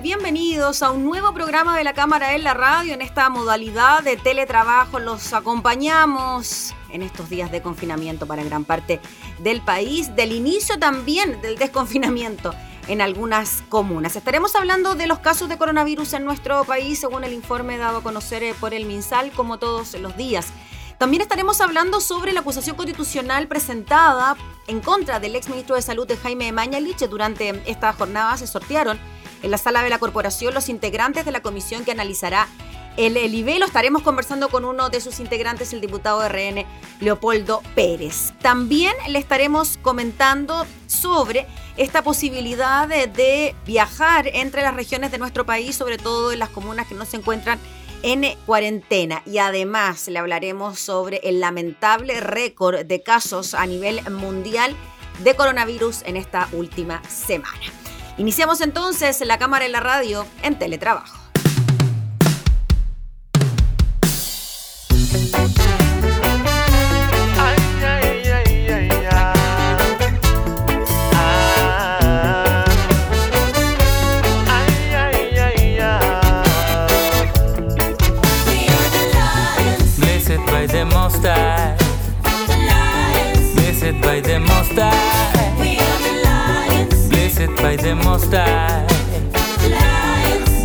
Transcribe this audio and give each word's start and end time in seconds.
Bienvenidos 0.00 0.82
a 0.82 0.90
un 0.90 1.04
nuevo 1.04 1.34
programa 1.34 1.76
de 1.76 1.84
la 1.84 1.92
Cámara 1.92 2.34
en 2.34 2.44
la 2.44 2.54
Radio 2.54 2.94
en 2.94 3.02
esta 3.02 3.28
modalidad 3.28 4.02
de 4.02 4.16
teletrabajo. 4.16 4.98
Los 4.98 5.34
acompañamos 5.34 6.74
en 6.90 7.02
estos 7.02 7.28
días 7.28 7.52
de 7.52 7.60
confinamiento 7.60 8.26
para 8.26 8.42
gran 8.42 8.64
parte 8.64 9.00
del 9.38 9.60
país, 9.60 10.16
del 10.16 10.32
inicio 10.32 10.78
también 10.78 11.42
del 11.42 11.58
desconfinamiento 11.58 12.54
en 12.88 13.02
algunas 13.02 13.62
comunas. 13.68 14.16
Estaremos 14.16 14.56
hablando 14.56 14.94
de 14.94 15.06
los 15.06 15.18
casos 15.18 15.50
de 15.50 15.58
coronavirus 15.58 16.14
en 16.14 16.24
nuestro 16.24 16.64
país, 16.64 16.98
según 16.98 17.24
el 17.24 17.34
informe 17.34 17.76
dado 17.76 17.98
a 17.98 18.02
conocer 18.02 18.42
eh, 18.42 18.54
por 18.58 18.72
el 18.72 18.86
MinSal, 18.86 19.30
como 19.32 19.58
todos 19.58 19.92
los 20.00 20.16
días. 20.16 20.46
También 20.96 21.20
estaremos 21.20 21.60
hablando 21.60 22.00
sobre 22.00 22.32
la 22.32 22.40
acusación 22.40 22.76
constitucional 22.76 23.46
presentada 23.46 24.36
en 24.68 24.80
contra 24.80 25.20
del 25.20 25.36
exministro 25.36 25.76
de 25.76 25.82
Salud 25.82 26.06
de 26.06 26.16
Jaime 26.16 26.50
Mañalich. 26.50 27.06
Durante 27.08 27.62
esta 27.66 27.92
jornada 27.92 28.38
se 28.38 28.46
sortearon 28.46 28.98
en 29.42 29.50
la 29.50 29.58
sala 29.58 29.82
de 29.82 29.90
la 29.90 29.98
corporación 29.98 30.54
los 30.54 30.68
integrantes 30.68 31.24
de 31.24 31.32
la 31.32 31.42
comisión 31.42 31.84
que 31.84 31.92
analizará 31.92 32.48
el, 32.96 33.16
el 33.16 33.62
estaremos 33.62 34.02
conversando 34.02 34.48
con 34.48 34.64
uno 34.64 34.90
de 34.90 35.00
sus 35.00 35.18
integrantes, 35.18 35.72
el 35.72 35.80
diputado 35.80 36.20
de 36.20 36.28
RN, 36.28 36.66
Leopoldo 37.00 37.62
Pérez. 37.74 38.34
También 38.42 38.92
le 39.08 39.18
estaremos 39.18 39.78
comentando 39.80 40.66
sobre 40.86 41.46
esta 41.76 42.02
posibilidad 42.02 42.86
de, 42.86 43.06
de, 43.06 43.54
viajar 43.64 44.28
entre 44.28 44.62
las 44.62 44.74
regiones 44.74 45.10
de 45.10 45.18
nuestro 45.18 45.46
país, 45.46 45.74
sobre 45.74 45.96
todo 45.96 46.32
en 46.32 46.38
las 46.38 46.50
comunas 46.50 46.86
que 46.86 46.94
no 46.94 47.06
se 47.06 47.16
encuentran 47.16 47.58
en 48.02 48.36
cuarentena. 48.44 49.22
Y 49.24 49.38
además 49.38 50.08
le 50.08 50.18
hablaremos 50.18 50.78
sobre 50.78 51.20
el 51.24 51.40
lamentable 51.40 52.20
récord 52.20 52.84
de 52.84 53.02
casos 53.02 53.54
a 53.54 53.64
nivel 53.64 54.02
mundial 54.10 54.76
de 55.24 55.34
coronavirus 55.34 56.02
en 56.02 56.16
esta 56.16 56.48
última 56.52 57.02
semana. 57.08 57.81
Iniciamos 58.18 58.60
entonces 58.60 59.20
la 59.26 59.38
cámara 59.38 59.64
en 59.64 59.72
la 59.72 59.80
radio 59.80 60.26
en 60.42 60.58
teletrabajo. 60.58 61.21
By 87.72 87.82
the 87.82 87.94
Most 87.94 88.32
High. 88.32 88.86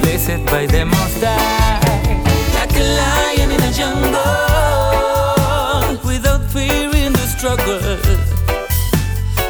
Blessed 0.01 0.45
by 0.45 0.65
the 0.65 0.83
Most 0.83 1.23
High. 1.23 1.79
Like 2.53 2.75
a 2.75 2.83
lion 2.99 3.51
in 3.55 3.61
a 3.63 3.71
jungle, 3.71 4.11
without 6.03 6.43
fear 6.51 6.89
in 6.95 7.13
the 7.13 7.27
struggle. 7.35 7.97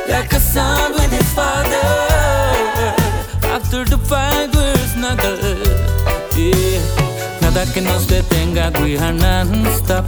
Like 0.07 0.31
a 0.33 0.39
son 0.39 0.93
with 0.93 1.11
his 1.11 1.29
father. 1.33 1.87
After 3.55 3.85
the 3.85 3.97
fight, 3.97 4.53
we're 4.53 4.77
snuggled. 4.93 5.41
Nada 7.41 7.65
que 7.73 7.81
nos 7.81 8.05
detenga, 8.05 8.71
we 8.81 8.99
are 8.99 9.13
non-stop. 9.13 10.05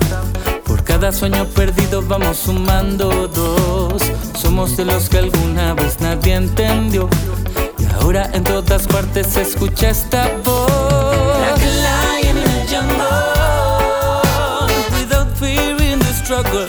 Por 0.65 0.83
cada 0.83 1.11
sueño 1.11 1.45
perdido 1.47 2.03
vamos 2.03 2.37
sumando 2.37 3.27
dos. 3.27 4.03
Somos 4.39 4.77
de 4.77 4.85
los 4.85 5.09
que 5.09 5.17
alguna 5.17 5.73
vez 5.73 5.99
nadie 5.99 6.35
entendió. 6.35 7.09
Ahora 8.09 8.27
en 8.33 8.43
todas 8.43 8.87
partes 8.87 9.27
se 9.27 9.43
escucha 9.43 9.91
esta 9.91 10.35
voz. 10.43 10.67
Like 11.41 11.63
a 11.63 11.69
lion 11.85 12.37
in 12.39 12.49
a 12.49 12.65
jungle, 12.65 13.05
without 14.97 15.29
fear 15.37 15.77
in 15.79 15.99
the 15.99 16.13
struggle. 16.15 16.65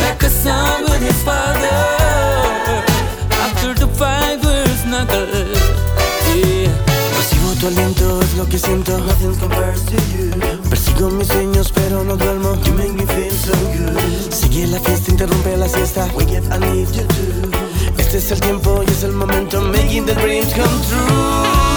Like 0.00 0.20
a 0.26 0.30
son 0.30 0.82
with 0.90 1.00
his 1.00 1.22
father. 1.22 1.70
After 3.40 3.72
the 3.74 3.86
snuggled. 4.82 5.30
Yeah. 6.34 6.72
Recibo 7.16 7.54
tu 7.60 7.68
aliento, 7.68 8.20
es 8.20 8.34
lo 8.34 8.48
que 8.48 8.58
siento. 8.58 8.98
Nothing 8.98 9.36
compares 9.36 9.84
to 9.84 9.94
you. 10.12 10.32
Persigo 10.70 11.08
mis 11.08 11.28
sueños, 11.28 11.70
pero 11.72 12.02
no 12.02 12.16
duermo. 12.16 12.56
You 12.64 12.72
make 12.74 12.94
me 12.94 13.06
feel 13.06 13.30
so 13.30 13.52
good. 13.78 14.32
Sigue 14.32 14.66
la 14.66 14.80
fiesta, 14.80 15.12
interrumpe 15.12 15.56
la 15.56 15.68
siesta. 15.68 16.08
Wake 16.16 16.36
up, 16.36 16.52
I 16.52 16.58
need 16.58 16.88
you 16.96 17.06
too. 17.06 17.41
Este 18.14 18.24
es 18.24 18.32
el 18.32 18.40
tiempo 18.42 18.84
y 18.86 18.90
es 18.90 19.04
el 19.04 19.12
momento. 19.12 19.62
Making 19.62 20.04
the 20.04 20.14
dreams 20.14 20.52
come 20.52 20.68
true. 20.86 21.71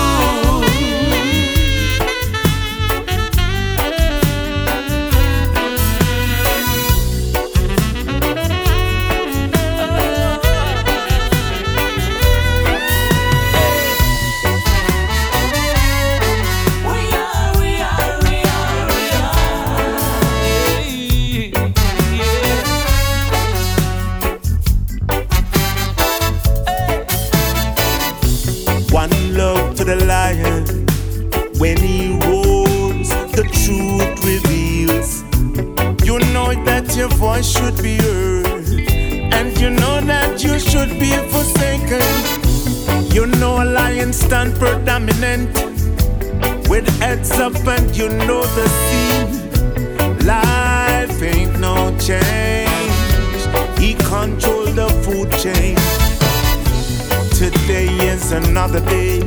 Food. 55.73 57.31
Today 57.31 57.87
is 58.07 58.31
another 58.31 58.81
day. 58.81 59.21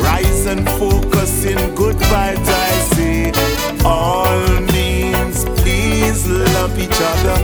Rise 0.00 0.46
and 0.46 0.66
focus 0.78 1.44
in 1.44 1.58
good 1.74 1.96
vibes, 1.96 2.48
I 2.48 2.70
say. 2.94 3.32
All 3.84 4.60
means, 4.72 5.44
please 5.60 6.26
love 6.26 6.78
each 6.78 7.00
other. 7.12 7.36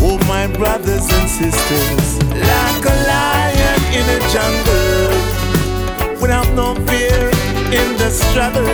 Oh, 0.00 0.18
my 0.28 0.46
brothers 0.48 1.06
and 1.10 1.28
sisters. 1.28 2.18
Like 2.28 2.84
a 2.84 2.96
lion 3.08 3.80
in 3.98 4.06
a 4.16 4.20
jungle. 4.34 6.20
Without 6.20 6.48
no 6.54 6.74
fear 6.86 7.30
in 7.80 7.96
the 7.96 8.10
struggle. 8.10 8.64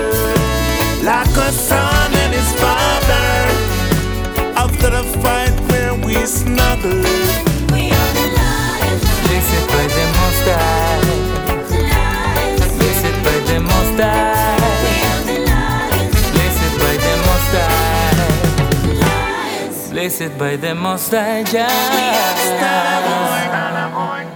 Like 1.04 1.36
a 1.36 1.52
son 1.52 2.14
and 2.14 2.34
his 2.34 2.52
father. 2.60 3.30
After 4.56 4.90
the 4.90 5.04
fight 5.22 5.54
where 5.70 5.94
we 5.94 6.26
snuggle. 6.26 7.49
Blessed 10.30 10.46
by 13.24 13.38
the 13.46 13.58
Most 13.60 13.98
High. 14.00 14.58
Blessed 16.32 16.74
by 16.78 16.94
the 16.96 17.14
Most 17.26 17.54
High. 17.58 17.90
Blessed 19.90 20.38
by 20.38 20.56
the 20.56 20.74
Most 20.74 21.10
High. 21.10 21.42
Blessed 21.42 21.78
by 22.62 22.96
the 22.96 23.14
Most 23.14 23.50
High. 23.90 24.29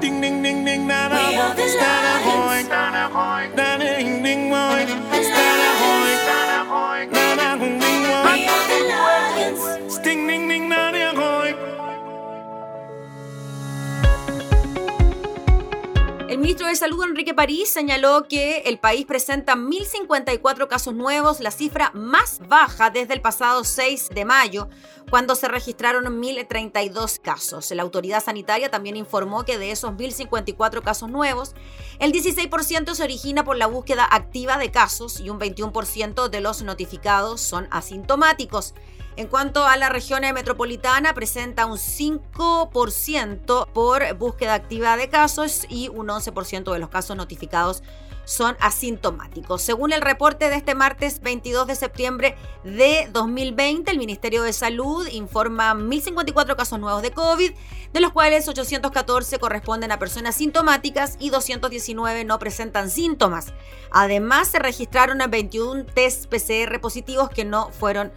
Ministro 16.55 16.69
de 16.69 16.77
Salud, 16.77 17.03
Enrique 17.03 17.35
París, 17.35 17.69
señaló 17.69 18.29
que 18.29 18.59
el 18.67 18.79
país 18.79 19.07
presenta 19.07 19.57
1.054 19.57 20.69
casos 20.69 20.95
nuevos, 20.95 21.41
la 21.41 21.51
cifra 21.51 21.91
más 21.95 22.39
baja 22.47 22.91
desde 22.91 23.13
el 23.13 23.21
pasado 23.21 23.65
6 23.65 24.11
de 24.15 24.25
mayo, 24.25 24.69
cuando 25.11 25.35
se 25.35 25.49
registraron 25.49 26.05
1.032 26.05 27.21
casos. 27.21 27.73
La 27.73 27.83
autoridad 27.83 28.23
sanitaria 28.23 28.71
también 28.71 28.95
informó 28.95 29.45
que 29.45 29.59
de 29.59 29.73
esos 29.73 29.95
1.054 29.95 30.81
casos 30.83 31.11
nuevos, 31.11 31.57
el 31.99 32.13
16% 32.13 32.95
se 32.95 33.03
origina 33.03 33.43
por 33.43 33.57
la 33.57 33.67
búsqueda 33.67 34.07
activa 34.09 34.57
de 34.57 34.71
casos 34.71 35.19
y 35.19 35.31
un 35.31 35.41
21% 35.41 36.29
de 36.29 36.41
los 36.41 36.63
notificados 36.63 37.41
son 37.41 37.67
asintomáticos. 37.73 38.75
En 39.17 39.29
cuanto 39.29 39.65
a 39.65 39.77
la 39.77 39.91
región 39.91 40.23
metropolitana, 40.35 41.15
presenta 41.15 41.67
un 41.67 41.77
5% 41.77 43.69
por 43.73 44.15
búsqueda 44.17 44.55
activa 44.55 44.97
de 44.97 45.09
casos 45.09 45.67
y 45.69 45.89
un 45.89 46.09
11% 46.09 46.73
de 46.73 46.79
los 46.81 46.89
casos 46.89 47.17
notificados 47.17 47.85
son 48.25 48.57
asintomáticos. 48.59 49.63
Según 49.63 49.93
el 49.93 50.01
reporte 50.01 50.49
de 50.49 50.57
este 50.57 50.75
martes 50.75 51.21
22 51.21 51.69
de 51.69 51.77
septiembre 51.77 52.37
de 52.65 53.09
2020, 53.13 53.91
el 53.91 53.99
Ministerio 53.99 54.43
de 54.43 54.53
Salud 54.53 55.07
informa 55.09 55.75
1.054 55.75 56.57
casos 56.57 56.81
nuevos 56.81 57.03
de 57.03 57.13
COVID, 57.13 57.53
de 57.93 58.01
los 58.01 58.13
cuales 58.13 58.49
814 58.49 59.39
corresponden 59.39 59.93
a 59.93 59.99
personas 60.01 60.37
sintomáticas 60.37 61.17
y 61.21 61.31
219 61.31 62.25
no 62.25 62.39
presentan 62.41 62.91
síntomas. 62.91 63.53
Además, 63.93 64.49
se 64.49 64.59
registraron 64.59 65.19
21 65.31 65.85
test 65.87 66.27
PCR 66.27 66.81
positivos 66.81 67.29
que 67.29 67.45
no 67.45 67.71
fueron 67.71 68.11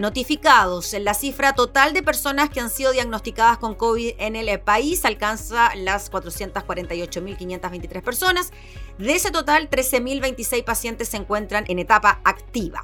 notificados. 0.00 0.94
La 0.98 1.12
cifra 1.14 1.52
total 1.52 1.92
de 1.92 2.02
personas 2.02 2.48
que 2.48 2.58
han 2.58 2.70
sido 2.70 2.90
diagnosticadas 2.90 3.58
con 3.58 3.74
COVID 3.74 4.14
en 4.18 4.34
el 4.34 4.58
país 4.58 5.04
alcanza 5.04 5.74
las 5.76 6.10
448.523 6.10 8.02
personas. 8.02 8.50
De 8.98 9.14
ese 9.14 9.30
total, 9.30 9.68
13.026 9.68 10.64
pacientes 10.64 11.08
se 11.08 11.18
encuentran 11.18 11.64
en 11.68 11.78
etapa 11.78 12.20
activa. 12.24 12.82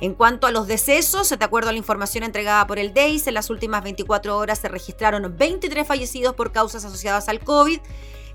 En 0.00 0.14
cuanto 0.14 0.48
a 0.48 0.50
los 0.50 0.66
decesos, 0.66 1.30
de 1.30 1.44
acuerdo 1.44 1.70
a 1.70 1.72
la 1.72 1.78
información 1.78 2.24
entregada 2.24 2.66
por 2.66 2.80
el 2.80 2.92
DEIS, 2.92 3.28
en 3.28 3.34
las 3.34 3.48
últimas 3.48 3.84
24 3.84 4.36
horas 4.36 4.58
se 4.58 4.68
registraron 4.68 5.36
23 5.38 5.86
fallecidos 5.86 6.34
por 6.34 6.50
causas 6.50 6.84
asociadas 6.84 7.28
al 7.28 7.38
COVID. 7.40 7.80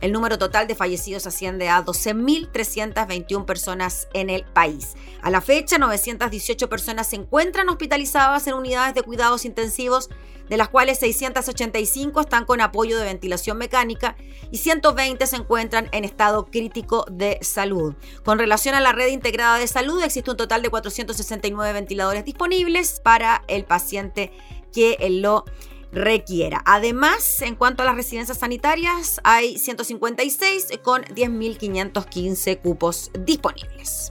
El 0.02 0.12
número 0.12 0.40
total 0.40 0.68
de 0.68 0.74
fallecidos 0.74 1.28
asciende 1.28 1.70
a 1.70 1.86
12.321 1.86 3.46
personas 3.46 4.08
en 4.14 4.32
el 4.32 4.44
país. 4.44 4.96
A 5.22 5.30
la 5.30 5.42
fecha, 5.42 5.78
918 5.78 6.70
personas 6.70 7.08
se 7.08 7.18
encuentran 7.18 7.70
hospitalizadas 7.70 8.48
en 8.48 8.56
unidades 8.56 8.96
de 8.96 9.04
cuidados 9.04 9.46
intensivos, 9.46 10.10
de 10.50 10.58
las 10.58 10.70
cuales 10.70 10.98
685 11.00 12.20
están 12.20 12.46
con 12.46 12.62
apoyo 12.62 12.98
de 12.98 13.06
ventilación 13.06 13.60
mecánica 13.60 14.18
y 14.52 14.58
120 14.58 15.26
se 15.28 15.36
encuentran 15.36 15.88
en 15.92 16.04
estado 16.04 16.48
crítico 16.48 17.06
de 17.10 17.38
salud. 17.42 17.94
Con 18.26 18.40
relación 18.40 18.74
a 18.74 18.82
la 18.82 18.94
red 18.94 19.10
integrada 19.10 19.60
de 19.60 19.68
salud, 19.68 20.02
existe 20.04 20.32
un 20.32 20.38
total 20.38 20.64
de 20.64 20.70
469 20.70 21.74
ventiladores 21.74 22.26
disponibles 22.26 23.00
para 23.02 23.44
el 23.48 23.66
paciente 23.66 24.34
que 24.74 24.98
lo 25.10 25.46
requiera. 25.92 26.62
Además, 26.66 27.42
en 27.42 27.56
cuanto 27.56 27.84
a 27.84 27.86
las 27.86 27.96
residencias 27.96 28.40
sanitarias, 28.40 29.20
hay 29.24 29.58
156 29.58 30.68
con 30.84 31.04
10.515 31.04 32.60
cupos 32.62 33.12
disponibles. 33.20 34.10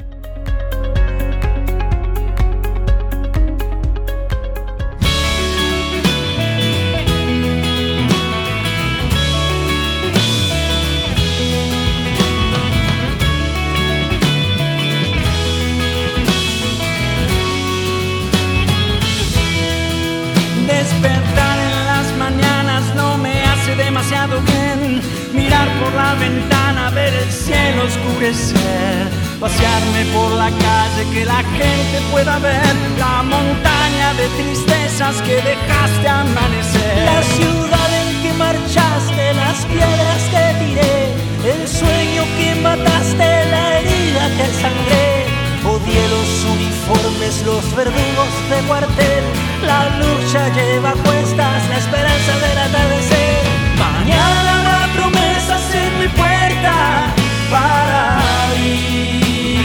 Por 25.81 25.93
la 25.95 26.15
ventana, 26.15 26.91
ver 26.91 27.13
el 27.13 27.31
cielo 27.31 27.85
oscurecer, 27.85 29.09
pasearme 29.39 30.05
por 30.15 30.31
la 30.33 30.51
calle 30.51 31.03
que 31.13 31.25
la 31.25 31.43
gente 31.59 32.01
pueda 32.11 32.39
ver, 32.39 32.75
la 32.99 33.23
montaña 33.23 34.15
de 34.15 34.27
tristezas 34.41 35.21
que 35.23 35.37
dejaste 35.37 36.09
amanecer, 36.09 37.05
la 37.05 37.23
ciudad 37.23 37.91
en 38.03 38.23
que 38.23 38.33
marchaste, 38.35 39.35
las 39.35 39.59
piedras 39.67 40.23
que 40.33 40.45
tiré, 40.65 41.53
el 41.53 41.69
sueño 41.69 42.23
que 42.39 42.55
mataste, 42.63 43.29
la 43.55 43.79
herida 43.79 44.25
que 44.37 44.47
sangré. 44.63 45.11
Odié 45.63 46.09
los 46.09 46.31
uniformes, 46.57 47.43
los 47.45 47.77
verdugos 47.77 48.33
de 48.51 48.59
cuartel, 48.67 49.25
la 49.67 49.91
lucha 50.01 50.49
lleva 50.55 50.93
cuestas 50.93 51.69
la 51.69 51.79
esperanza 51.79 52.33
del 52.45 52.59
atardecer. 52.59 53.45
Mañana 53.79 54.60
para 57.51 58.21
ir. 58.63 59.61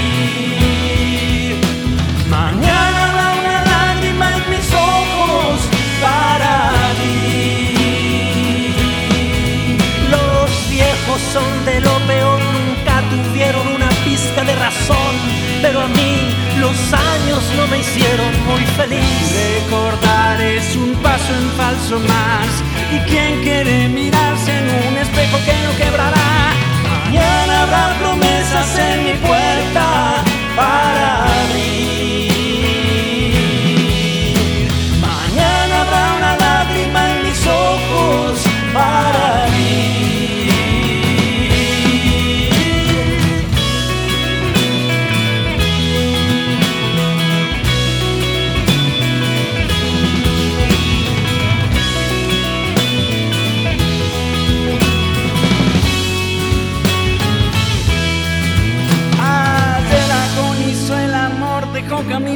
Mañana 2.29 2.97
habrá 3.09 3.27
una 3.41 3.57
lágrima 3.63 4.27
en 4.37 4.43
mis 4.49 4.67
ojos 4.73 5.59
para 6.01 6.55
ir. 7.03 7.55
Los 10.09 10.49
viejos 10.69 11.19
son 11.33 11.65
de 11.65 11.81
lo 11.81 11.95
peor, 12.07 12.39
nunca 12.41 12.93
tuvieron 13.09 13.67
una 13.67 13.89
pizca 14.03 14.43
de 14.43 14.55
razón, 14.55 15.15
pero 15.61 15.81
a 15.81 15.87
mí 15.87 16.35
los 16.59 16.93
años 16.93 17.43
no 17.57 17.67
me 17.67 17.79
hicieron 17.79 18.31
muy 18.47 18.63
feliz. 18.77 19.33
Recordar 19.65 20.41
es 20.41 20.75
un 20.75 20.93
paso 20.95 21.33
en 21.35 21.49
falso 21.51 21.99
más. 21.99 22.63
¿Y 22.91 22.99
quien 23.09 23.41
quiere 23.41 23.89
mirarse 23.89 24.51
en 24.57 24.65
un 24.87 24.97
espejo 24.97 25.37
que 25.45 25.53
no 25.63 25.75
quebrará? 25.77 26.44
Mañana 27.15 27.63
habrá 27.63 27.97
promesas 27.97 28.77
en 28.77 29.03
mi 29.05 29.13
puerta 29.13 29.64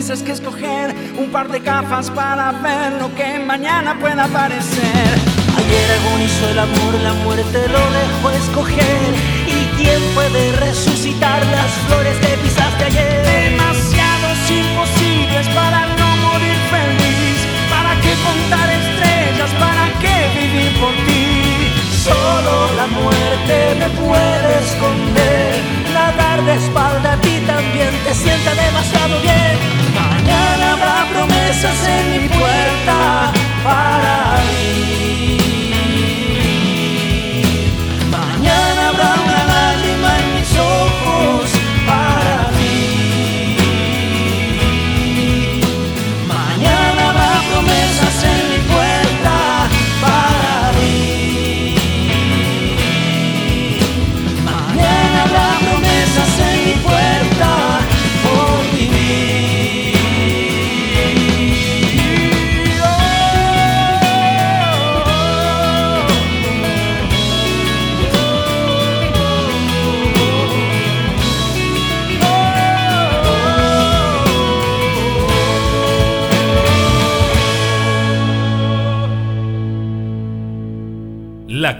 camisas 0.09 0.23
que 0.23 0.31
escoger, 0.31 0.95
un 1.19 1.29
par 1.31 1.49
de 1.49 1.59
gafas 1.59 2.09
para 2.09 2.51
ver 2.51 2.93
lo 2.93 3.13
que 3.15 3.37
mañana 3.45 3.97
pueda 3.99 4.23
aparecer. 4.23 5.09
Ayer 5.57 5.91
agonizó 5.99 6.49
el 6.49 6.59
amor, 6.59 6.93
la 7.03 7.13
muerte 7.25 7.59
lo 7.67 7.83
dejó 7.99 8.31
escoger. 8.31 9.09
¿Y 9.45 9.65
quién 9.77 10.01
puede 10.15 10.51
resucitar 10.53 11.45
las 11.47 11.71
flores 11.85 12.17
que 12.17 12.37
pisaste 12.43 12.85
ayer? 12.85 13.51
Demasiados 13.51 14.39
imposibles 14.49 15.47
para 15.53 15.85
no 15.99 16.09
morir 16.25 16.57
feliz. 16.73 17.39
¿Para 17.69 17.93
qué 18.01 18.13
contar 18.25 18.67
estrellas? 18.81 19.51
¿Para 19.59 19.85
qué 20.01 20.17
vivir 20.39 20.71
por 20.79 20.93
ti? 21.05 21.69
Solo 22.03 22.73
la 22.77 22.87
muerte 22.87 23.75
me 23.77 23.89
puede 24.01 24.59
esconder 24.65 25.79
nadar 25.93 26.43
de 26.45 26.55
espalda 26.55 27.13
a 27.13 27.21
ti 27.21 27.41
también 27.45 27.91
te 28.05 28.08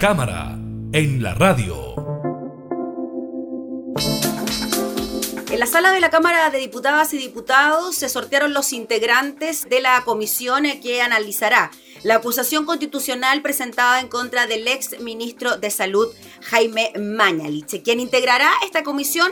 cámara 0.00 0.58
en 0.94 1.22
la 1.22 1.34
radio. 1.34 1.94
En 5.50 5.60
la 5.60 5.66
sala 5.66 5.92
de 5.92 6.00
la 6.00 6.08
Cámara 6.08 6.48
de 6.48 6.56
Diputadas 6.56 7.12
y 7.12 7.18
Diputados 7.18 7.96
se 7.96 8.08
sortearon 8.08 8.54
los 8.54 8.72
integrantes 8.72 9.68
de 9.68 9.82
la 9.82 10.02
comisión 10.06 10.64
que 10.82 11.02
analizará 11.02 11.70
la 12.02 12.14
acusación 12.14 12.64
constitucional 12.64 13.42
presentada 13.42 14.00
en 14.00 14.08
contra 14.08 14.46
del 14.46 14.66
ex 14.68 14.98
ministro 15.00 15.58
de 15.58 15.70
Salud 15.70 16.08
Jaime 16.44 16.94
Mañalich. 16.98 17.82
Quien 17.82 18.00
integrará 18.00 18.50
esta 18.64 18.82
comisión 18.82 19.30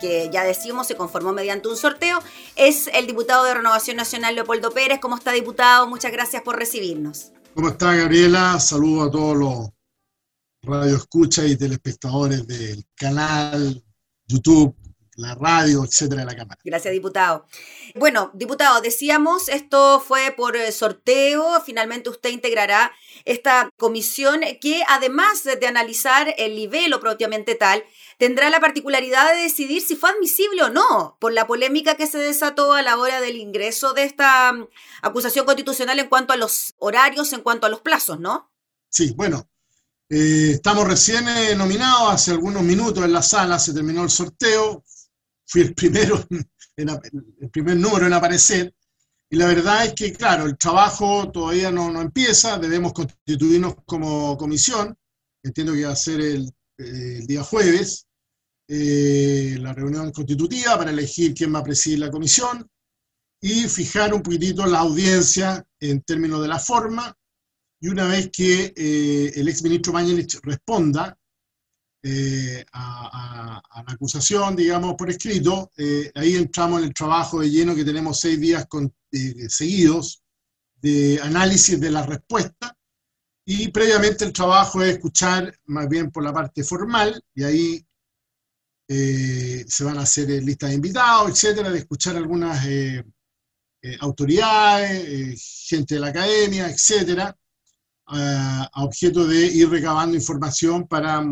que 0.00 0.30
ya 0.32 0.44
decimos 0.44 0.86
se 0.86 0.94
conformó 0.94 1.32
mediante 1.32 1.66
un 1.66 1.76
sorteo, 1.76 2.20
es 2.54 2.88
el 2.94 3.08
diputado 3.08 3.42
de 3.42 3.54
Renovación 3.54 3.96
Nacional 3.96 4.36
Leopoldo 4.36 4.70
Pérez. 4.70 5.00
¿Cómo 5.00 5.16
está, 5.16 5.32
diputado? 5.32 5.88
Muchas 5.88 6.12
gracias 6.12 6.42
por 6.42 6.56
recibirnos. 6.56 7.32
¿Cómo 7.52 7.70
está, 7.70 7.96
Gabriela? 7.96 8.60
Saludo 8.60 9.08
a 9.08 9.10
todos 9.10 9.36
los 9.36 9.77
radioescuchas 10.68 11.46
y 11.46 11.56
telespectadores 11.56 12.46
del 12.46 12.84
canal, 12.94 13.82
YouTube, 14.26 14.76
la 15.18 15.34
radio, 15.34 15.84
etcétera, 15.84 16.20
de 16.20 16.26
la 16.26 16.36
Cámara. 16.36 16.60
Gracias, 16.64 16.92
diputado. 16.92 17.44
Bueno, 17.96 18.30
diputado, 18.34 18.80
decíamos, 18.80 19.48
esto 19.48 20.00
fue 20.00 20.32
por 20.36 20.56
eh, 20.56 20.70
sorteo, 20.70 21.60
finalmente 21.66 22.08
usted 22.08 22.30
integrará 22.30 22.92
esta 23.24 23.68
comisión 23.76 24.42
que 24.60 24.84
además 24.88 25.42
de 25.42 25.66
analizar 25.66 26.34
el 26.38 26.54
nivel 26.54 26.94
propiamente 27.00 27.56
tal, 27.56 27.82
tendrá 28.18 28.48
la 28.48 28.60
particularidad 28.60 29.34
de 29.34 29.42
decidir 29.42 29.82
si 29.82 29.96
fue 29.96 30.10
admisible 30.10 30.62
o 30.62 30.70
no, 30.70 31.16
por 31.20 31.32
la 31.32 31.48
polémica 31.48 31.96
que 31.96 32.06
se 32.06 32.18
desató 32.18 32.72
a 32.72 32.82
la 32.82 32.96
hora 32.96 33.20
del 33.20 33.36
ingreso 33.36 33.94
de 33.94 34.04
esta 34.04 34.52
mm, 34.52 34.68
acusación 35.02 35.46
constitucional 35.46 35.98
en 35.98 36.08
cuanto 36.08 36.32
a 36.32 36.36
los 36.36 36.74
horarios, 36.78 37.32
en 37.32 37.40
cuanto 37.40 37.66
a 37.66 37.70
los 37.70 37.80
plazos, 37.80 38.20
¿no? 38.20 38.52
Sí, 38.88 39.12
bueno, 39.16 39.48
eh, 40.10 40.52
estamos 40.52 40.86
recién 40.86 41.28
eh, 41.28 41.54
nominados, 41.54 42.12
hace 42.12 42.30
algunos 42.30 42.62
minutos 42.62 43.04
en 43.04 43.12
la 43.12 43.22
sala 43.22 43.58
se 43.58 43.74
terminó 43.74 44.02
el 44.04 44.10
sorteo, 44.10 44.84
fui 45.46 45.62
el 45.62 45.74
primero, 45.74 46.26
el 46.76 47.50
primer 47.50 47.76
número 47.76 48.06
en 48.06 48.12
aparecer, 48.12 48.74
y 49.30 49.36
la 49.36 49.46
verdad 49.46 49.84
es 49.84 49.92
que, 49.92 50.12
claro, 50.12 50.46
el 50.46 50.56
trabajo 50.56 51.30
todavía 51.30 51.70
no, 51.70 51.90
no 51.90 52.00
empieza, 52.00 52.58
debemos 52.58 52.94
constituirnos 52.94 53.74
como 53.84 54.36
comisión, 54.38 54.96
entiendo 55.42 55.74
que 55.74 55.84
va 55.84 55.92
a 55.92 55.96
ser 55.96 56.20
el, 56.20 56.50
día 57.26 57.42
jueves, 57.42 58.06
eh, 58.68 59.56
la 59.58 59.74
reunión 59.74 60.12
constitutiva 60.12 60.78
para 60.78 60.92
elegir 60.92 61.34
quién 61.34 61.52
va 61.52 61.58
a 61.58 61.64
presidir 61.64 61.98
la 61.98 62.10
comisión 62.10 62.70
y 63.40 63.64
fijar 63.64 64.14
un 64.14 64.22
poquitito 64.22 64.64
la 64.64 64.78
audiencia 64.78 65.66
en 65.80 66.02
términos 66.02 66.40
de 66.40 66.48
la 66.48 66.60
forma. 66.60 67.12
Y 67.80 67.88
una 67.88 68.06
vez 68.06 68.30
que 68.32 68.72
eh, 68.76 69.32
el 69.36 69.48
exministro 69.48 69.92
Mañalich 69.92 70.38
responda 70.42 71.16
eh, 72.02 72.64
a, 72.72 73.62
la 73.86 73.92
acusación, 73.92 74.56
digamos, 74.56 74.94
por 74.94 75.10
escrito, 75.10 75.70
ahí 76.14 76.34
entramos 76.34 76.80
en 76.80 76.88
el 76.88 76.94
trabajo 76.94 77.40
de 77.40 77.50
lleno 77.50 77.74
que 77.74 77.84
tenemos 77.84 78.18
seis 78.20 78.40
días 78.40 78.66
seguidos 79.48 80.22
de 80.80 81.20
análisis 81.22 81.78
de 81.80 81.90
la 81.90 82.04
respuesta. 82.04 82.76
Y 83.44 83.68
previamente 83.68 84.24
el 84.24 84.32
trabajo 84.32 84.82
es 84.82 84.94
escuchar 84.94 85.58
más 85.66 85.88
bien 85.88 86.10
por 86.10 86.22
la 86.22 86.32
parte 86.32 86.62
formal, 86.62 87.22
y 87.34 87.44
ahí 87.44 87.86
eh, 88.90 89.64
se 89.68 89.84
van 89.84 89.98
a 89.98 90.02
hacer 90.02 90.30
eh, 90.30 90.40
listas 90.40 90.70
de 90.70 90.76
invitados, 90.76 91.30
etcétera, 91.30 91.70
de 91.70 91.78
escuchar 91.78 92.16
algunas 92.16 92.64
eh, 92.66 93.04
autoridades, 94.00 95.64
gente 95.66 95.94
de 95.94 96.00
la 96.00 96.08
academia, 96.08 96.68
etcétera, 96.68 97.34
a, 98.08 98.70
objeto 98.82 99.26
de 99.26 99.46
ir 99.46 99.68
recabando 99.68 100.16
información 100.16 100.86
para 100.86 101.22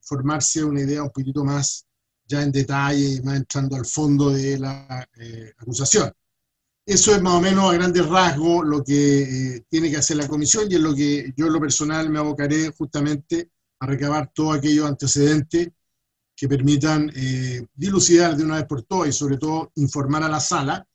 formarse 0.00 0.64
una 0.64 0.80
idea 0.80 1.02
un 1.02 1.10
poquito 1.10 1.44
más 1.44 1.86
ya 2.26 2.42
en 2.42 2.52
detalle, 2.52 3.20
más 3.22 3.36
entrando 3.36 3.76
al 3.76 3.86
fondo 3.86 4.30
de 4.30 4.58
la 4.58 5.06
acusación. 5.58 6.12
Eso 6.84 7.12
es 7.12 7.20
más 7.20 7.34
o 7.34 7.40
menos 7.40 7.68
a 7.68 7.74
grandes 7.74 8.06
rasgos 8.06 8.64
lo 8.64 8.84
que 8.84 9.64
tiene 9.68 9.90
que 9.90 9.96
hacer 9.96 10.16
la 10.18 10.28
comisión 10.28 10.70
y 10.70 10.76
es 10.76 10.80
lo 10.80 10.94
que 10.94 11.32
yo 11.36 11.46
en 11.46 11.52
lo 11.52 11.60
personal 11.60 12.08
me 12.10 12.20
abocaré 12.20 12.70
justamente 12.70 13.50
a 13.80 13.86
recabar 13.86 14.30
todo 14.32 14.52
aquello 14.52 14.86
antecedente 14.86 15.74
que 16.36 16.48
permitan 16.48 17.10
eh, 17.16 17.66
dilucidar 17.74 18.36
de 18.36 18.44
una 18.44 18.56
vez 18.56 18.66
por 18.66 18.82
todas 18.82 19.08
y 19.08 19.12
sobre 19.12 19.38
todo 19.38 19.72
informar 19.76 20.22
a 20.22 20.28
la 20.28 20.38
sala 20.38 20.86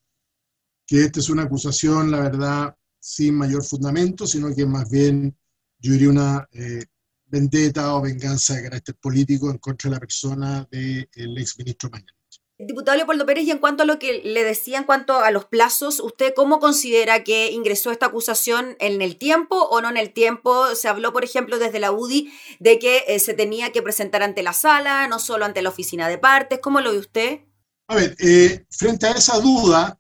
que 0.88 1.06
esta 1.06 1.20
es 1.20 1.30
una 1.30 1.44
acusación, 1.44 2.12
la 2.12 2.20
verdad, 2.20 2.76
sin 3.02 3.36
mayor 3.36 3.66
fundamento, 3.66 4.26
sino 4.26 4.56
que 4.56 4.66
más 4.66 4.90
bien 4.90 5.36
yo 5.80 5.94
diría 5.94 6.10
una 6.10 6.48
eh, 6.54 6.86
vendetta 7.26 7.96
o 7.96 8.02
venganza 8.02 8.56
de 8.56 8.64
carácter 8.64 8.96
político 8.96 9.50
en 9.50 9.58
contra 9.58 9.90
de 9.90 9.96
la 9.96 10.00
persona 10.00 10.68
del 10.72 11.38
ex 11.38 11.58
ministro 11.58 11.90
Mañana. 11.90 12.14
Diputado 12.60 12.96
Leopoldo 12.96 13.26
Pérez, 13.26 13.46
y 13.46 13.52
en 13.52 13.58
cuanto 13.58 13.82
a 13.82 13.86
lo 13.88 13.98
que 13.98 14.22
le 14.24 14.44
decía 14.44 14.78
en 14.78 14.84
cuanto 14.84 15.18
a 15.18 15.32
los 15.32 15.46
plazos, 15.46 16.00
¿usted 16.00 16.34
cómo 16.36 16.60
considera 16.60 17.24
que 17.24 17.52
ingresó 17.52 17.90
esta 17.90 18.06
acusación 18.06 18.76
en 18.80 19.02
el 19.02 19.18
tiempo 19.18 19.56
o 19.56 19.82
no 19.82 19.90
en 19.90 19.98
el 19.98 20.14
tiempo? 20.14 20.76
Se 20.76 20.88
habló, 20.88 21.12
por 21.12 21.24
ejemplo, 21.24 21.58
desde 21.58 21.80
la 21.80 21.92
UDI 21.92 22.32
de 22.60 22.78
que 22.78 23.04
eh, 23.08 23.18
se 23.18 23.34
tenía 23.34 23.72
que 23.72 23.82
presentar 23.82 24.22
ante 24.22 24.44
la 24.44 24.54
sala, 24.54 25.08
no 25.08 25.18
solo 25.18 25.46
ante 25.46 25.64
la 25.64 25.70
oficina 25.70 26.08
de 26.08 26.20
partes. 26.20 26.60
¿Cómo 26.60 26.82
lo 26.82 26.92
ve 26.92 27.00
usted? 27.00 27.40
A 27.88 27.96
ver, 27.96 28.16
eh, 28.20 28.64
frente 28.70 29.08
a 29.08 29.14
esa 29.14 29.40
duda, 29.40 30.00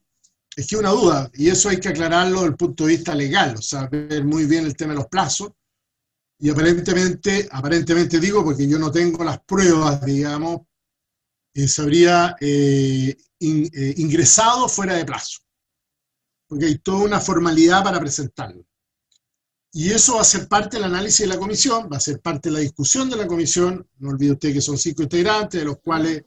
es 0.55 0.67
que 0.67 0.75
una 0.75 0.89
duda, 0.89 1.31
y 1.33 1.49
eso 1.49 1.69
hay 1.69 1.79
que 1.79 1.89
aclararlo 1.89 2.39
desde 2.39 2.47
el 2.49 2.55
punto 2.55 2.85
de 2.85 2.95
vista 2.95 3.15
legal, 3.15 3.55
o 3.57 3.61
sea, 3.61 3.87
ver 3.87 4.25
muy 4.25 4.45
bien 4.45 4.65
el 4.65 4.75
tema 4.75 4.93
de 4.93 4.99
los 4.99 5.07
plazos. 5.07 5.51
Y 6.39 6.49
aparentemente, 6.49 7.47
aparentemente 7.51 8.19
digo, 8.19 8.43
porque 8.43 8.67
yo 8.67 8.77
no 8.79 8.91
tengo 8.91 9.23
las 9.23 9.39
pruebas, 9.43 10.03
digamos, 10.03 10.61
eh, 11.53 11.67
se 11.67 11.81
habría 11.81 12.35
eh, 12.39 13.15
eh, 13.39 13.93
ingresado 13.97 14.67
fuera 14.67 14.95
de 14.95 15.05
plazo, 15.05 15.39
porque 16.47 16.65
hay 16.65 16.79
toda 16.79 17.05
una 17.05 17.19
formalidad 17.19 17.83
para 17.83 17.99
presentarlo. 17.99 18.65
Y 19.73 19.91
eso 19.91 20.15
va 20.15 20.21
a 20.21 20.25
ser 20.25 20.49
parte 20.49 20.77
del 20.77 20.85
análisis 20.85 21.21
de 21.21 21.27
la 21.27 21.37
comisión, 21.37 21.89
va 21.91 21.97
a 21.97 22.01
ser 22.01 22.19
parte 22.19 22.49
de 22.49 22.53
la 22.55 22.59
discusión 22.59 23.09
de 23.09 23.15
la 23.15 23.25
comisión. 23.25 23.87
No 23.99 24.09
olvide 24.09 24.33
usted 24.33 24.51
que 24.51 24.59
son 24.59 24.77
cinco 24.77 25.03
integrantes, 25.03 25.61
de 25.61 25.65
los 25.65 25.79
cuales 25.79 26.25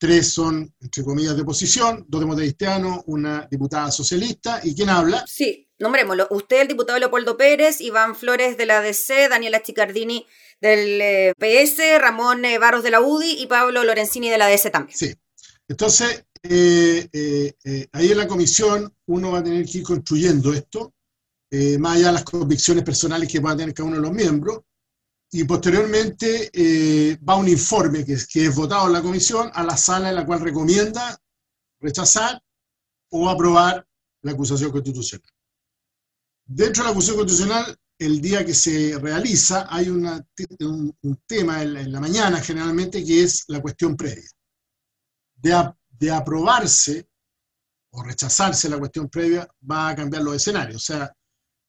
tres 0.00 0.32
son, 0.32 0.74
entre 0.80 1.04
comillas, 1.04 1.36
de 1.36 1.42
oposición, 1.42 2.06
dos 2.08 2.22
de 2.22 3.02
una 3.04 3.46
diputada 3.50 3.90
socialista. 3.90 4.58
¿Y 4.64 4.74
quién 4.74 4.88
habla? 4.88 5.22
Sí, 5.26 5.68
nombrémoslo. 5.78 6.26
Usted, 6.30 6.62
el 6.62 6.68
diputado 6.68 6.98
Leopoldo 6.98 7.36
Pérez, 7.36 7.82
Iván 7.82 8.16
Flores 8.16 8.56
de 8.56 8.64
la 8.64 8.80
DC, 8.80 9.28
Daniela 9.28 9.62
Chicardini 9.62 10.26
del 10.58 11.00
eh, 11.02 11.34
PS, 11.38 12.00
Ramón 12.00 12.46
eh, 12.46 12.58
Barros 12.58 12.82
de 12.82 12.90
la 12.90 13.02
UDI 13.02 13.42
y 13.42 13.46
Pablo 13.46 13.84
Lorenzini 13.84 14.30
de 14.30 14.38
la 14.38 14.48
DS 14.48 14.72
también. 14.72 14.96
Sí. 14.96 15.14
Entonces, 15.68 16.24
eh, 16.42 17.08
ahí 17.92 18.10
en 18.10 18.16
la 18.16 18.26
comisión 18.26 18.90
uno 19.04 19.32
va 19.32 19.40
a 19.40 19.44
tener 19.44 19.66
que 19.66 19.78
ir 19.78 19.84
construyendo 19.84 20.54
esto, 20.54 20.94
más 21.78 21.96
allá 21.96 22.06
de 22.06 22.12
las 22.14 22.24
convicciones 22.24 22.84
personales 22.84 23.30
que 23.30 23.40
va 23.40 23.50
a 23.50 23.56
tener 23.56 23.74
cada 23.74 23.86
uno 23.86 23.96
de 23.96 24.02
los 24.02 24.12
miembros, 24.12 24.60
y 25.32 25.44
posteriormente 25.44 27.18
va 27.28 27.36
un 27.36 27.48
informe 27.48 28.04
que 28.04 28.14
es, 28.14 28.26
que 28.26 28.46
es 28.46 28.54
votado 28.54 28.86
en 28.88 28.92
la 28.94 29.02
comisión 29.02 29.50
a 29.54 29.62
la 29.62 29.76
sala 29.76 30.08
en 30.08 30.16
la 30.16 30.26
cual 30.26 30.40
recomienda 30.40 31.20
rechazar 31.80 32.42
o 33.10 33.28
aprobar 33.28 33.86
la 34.22 34.32
acusación 34.32 34.70
constitucional. 34.70 35.30
Dentro 36.44 36.82
de 36.82 36.88
la 36.88 36.92
acusación 36.92 37.18
constitucional 37.18 37.78
el 38.00 38.20
día 38.20 38.44
que 38.44 38.54
se 38.54 38.98
realiza 38.98 39.66
hay 39.68 39.90
un, 39.90 40.24
tema 41.26 41.62
en 41.62 41.92
la, 41.92 42.00
mañana 42.00 42.40
generalmente 42.40 43.04
que 43.04 43.22
es 43.22 43.44
la 43.48 43.60
cuestión 43.60 43.94
previa. 43.94 44.28
De, 45.36 46.10
aprobarse 46.10 47.08
o 47.92 48.02
rechazarse 48.02 48.70
la 48.70 48.78
cuestión 48.78 49.10
previa 49.10 49.46
va 49.70 49.90
a 49.90 49.94
cambiar 49.94 50.22
los 50.22 50.34
escenarios. 50.34 50.76
O 50.76 50.84
sea, 50.92 51.14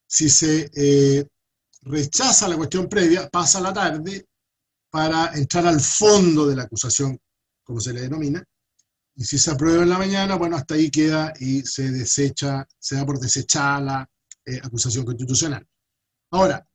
si 0.08 0.30
se 0.30 0.72
eh, 0.74 1.28
rechaza 1.82 2.48
la 2.48 2.58
cuestión 2.58 2.88
previa, 2.88 3.30
pasa 3.30 3.60
la 3.60 3.74
tarde 3.74 4.26
para 4.90 5.34
entrar 5.34 5.66
al 5.68 5.80
fondo 5.80 6.48
de 6.48 6.56
la 6.56 6.64
acusación, 6.64 7.18
como 7.64 7.80
se 7.80 7.94
le 7.94 8.02
denomina, 8.02 8.44
y 9.16 9.24
si 9.24 9.38
se 9.38 9.52
aprueba 9.52 9.84
en 9.84 9.90
la 9.90 9.98
mañana, 9.98 10.36
bueno, 10.36 10.56
hasta 10.56 10.76
ahí 10.76 10.90
queda 10.90 11.34
y 11.40 11.62
se 11.62 11.92
desecha, 11.92 12.68
se 12.80 12.96
da 12.96 13.06
por 13.06 13.20
desechada 13.20 13.82
la 13.82 14.10
eh, 14.46 14.60
acusación 14.64 15.06
constitucional. 15.06 15.68
Ahora, 16.32 16.66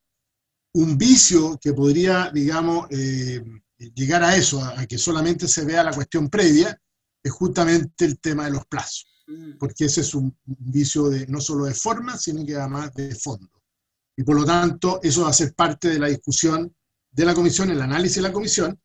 un 0.73 0.97
vicio 0.97 1.57
que 1.59 1.73
podría, 1.73 2.31
digamos, 2.31 2.87
eh, 2.91 3.43
llegar 3.93 4.23
a 4.23 4.35
eso, 4.35 4.63
a, 4.63 4.85
que 4.85 4.97
solamente 4.97 5.47
se 5.47 5.65
vea 5.65 5.83
la 5.83 5.93
cuestión 5.93 6.29
previa, 6.29 6.79
es 7.23 7.31
justamente 7.31 8.05
el 8.05 8.19
tema 8.19 8.45
de 8.45 8.51
los 8.51 8.65
plazos, 8.67 9.07
mm. 9.27 9.57
porque 9.59 9.85
ese 9.85 10.01
es 10.01 10.13
un, 10.13 10.37
vicio 10.45 11.09
de, 11.09 11.25
no 11.27 11.41
solo 11.41 11.65
de 11.65 11.73
forma, 11.73 12.17
sino 12.17 12.45
que 12.45 12.55
además 12.55 12.93
de 12.93 13.15
fondo. 13.15 13.49
Y 14.17 14.23
por 14.23 14.35
lo 14.35 14.43
tanto, 14.43 14.99
eso 15.01 15.21
va 15.23 15.29
a 15.29 15.33
ser 15.33 15.53
parte 15.53 15.89
de 15.89 15.99
la 15.99 16.07
discusión 16.07 16.75
de 17.11 17.25
la 17.25 17.33
comisión, 17.33 17.69
el 17.69 17.81
análisis 17.81 18.17
de 18.17 18.23
la 18.23 18.33
comisión, 18.33 18.79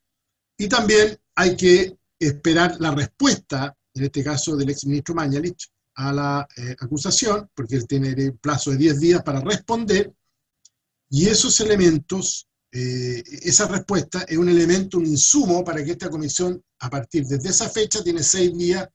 y 0.56 0.68
también 0.68 1.18
hay 1.34 1.56
que 1.56 1.96
esperar 2.18 2.76
la 2.78 2.92
respuesta, 2.92 3.76
en 3.94 4.04
este 4.04 4.22
caso 4.22 4.56
del 4.56 4.70
exministro 4.70 5.14
Mañalich, 5.14 5.68
a 5.94 6.12
la 6.12 6.48
eh, 6.56 6.76
acusación, 6.78 7.50
porque 7.54 7.76
él 7.76 7.86
tiene 7.86 8.32
plazo 8.32 8.70
de 8.70 8.76
10 8.76 9.00
días 9.00 9.22
para 9.22 9.40
responder, 9.40 10.12
y 11.10 11.26
esos 11.28 11.58
elementos 11.60 12.46
eh, 12.74 13.22
esa 13.42 13.68
respuesta 13.68 14.24
es 14.26 14.38
un 14.38 14.48
elemento, 14.48 14.96
un 14.96 15.06
insumo 15.06 15.62
para 15.62 15.84
que 15.84 15.90
esta 15.92 16.08
comisión, 16.08 16.62
a 16.78 16.88
partir 16.88 17.26
de 17.26 17.36
esa 17.48 17.68
fecha, 17.68 18.02
tiene 18.02 18.22
seis 18.22 18.56
días 18.56 18.88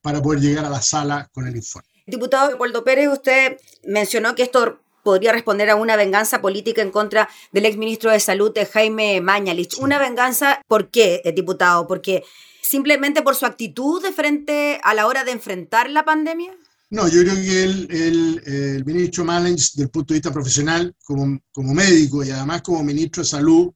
para 0.00 0.22
poder 0.22 0.40
llegar 0.40 0.64
a 0.64 0.70
la 0.70 0.80
sala 0.80 1.28
con 1.32 1.46
el 1.48 1.56
informe. 1.56 1.88
Diputado 2.06 2.48
Leopoldo 2.48 2.84
Pérez, 2.84 3.08
usted 3.08 3.58
mencionó 3.84 4.36
que 4.36 4.44
esto 4.44 4.83
podría 5.04 5.32
responder 5.32 5.70
a 5.70 5.76
una 5.76 5.94
venganza 5.94 6.40
política 6.40 6.82
en 6.82 6.90
contra 6.90 7.28
del 7.52 7.66
exministro 7.66 8.10
de 8.10 8.18
Salud, 8.18 8.52
Jaime 8.72 9.20
Mañalich. 9.20 9.78
¿Una 9.78 9.98
venganza 9.98 10.60
por 10.66 10.90
qué, 10.90 11.22
eh, 11.24 11.32
diputado? 11.32 11.86
¿Porque 11.86 12.24
simplemente 12.62 13.22
por 13.22 13.36
su 13.36 13.46
actitud 13.46 14.02
de 14.02 14.12
frente 14.12 14.80
a 14.82 14.94
la 14.94 15.06
hora 15.06 15.22
de 15.22 15.32
enfrentar 15.32 15.90
la 15.90 16.04
pandemia? 16.04 16.52
No, 16.90 17.08
yo 17.08 17.22
creo 17.22 17.34
que 17.34 17.62
el, 17.62 18.42
el, 18.46 18.84
ministro 18.84 19.24
Mañalich, 19.24 19.72
desde 19.72 19.84
el 19.84 19.90
punto 19.90 20.14
de 20.14 20.18
vista 20.18 20.32
profesional, 20.32 20.94
como, 21.04 21.38
como 21.52 21.74
médico 21.74 22.24
y 22.24 22.30
además 22.30 22.62
como 22.62 22.82
ministro 22.82 23.22
de 23.22 23.28
Salud, 23.28 23.72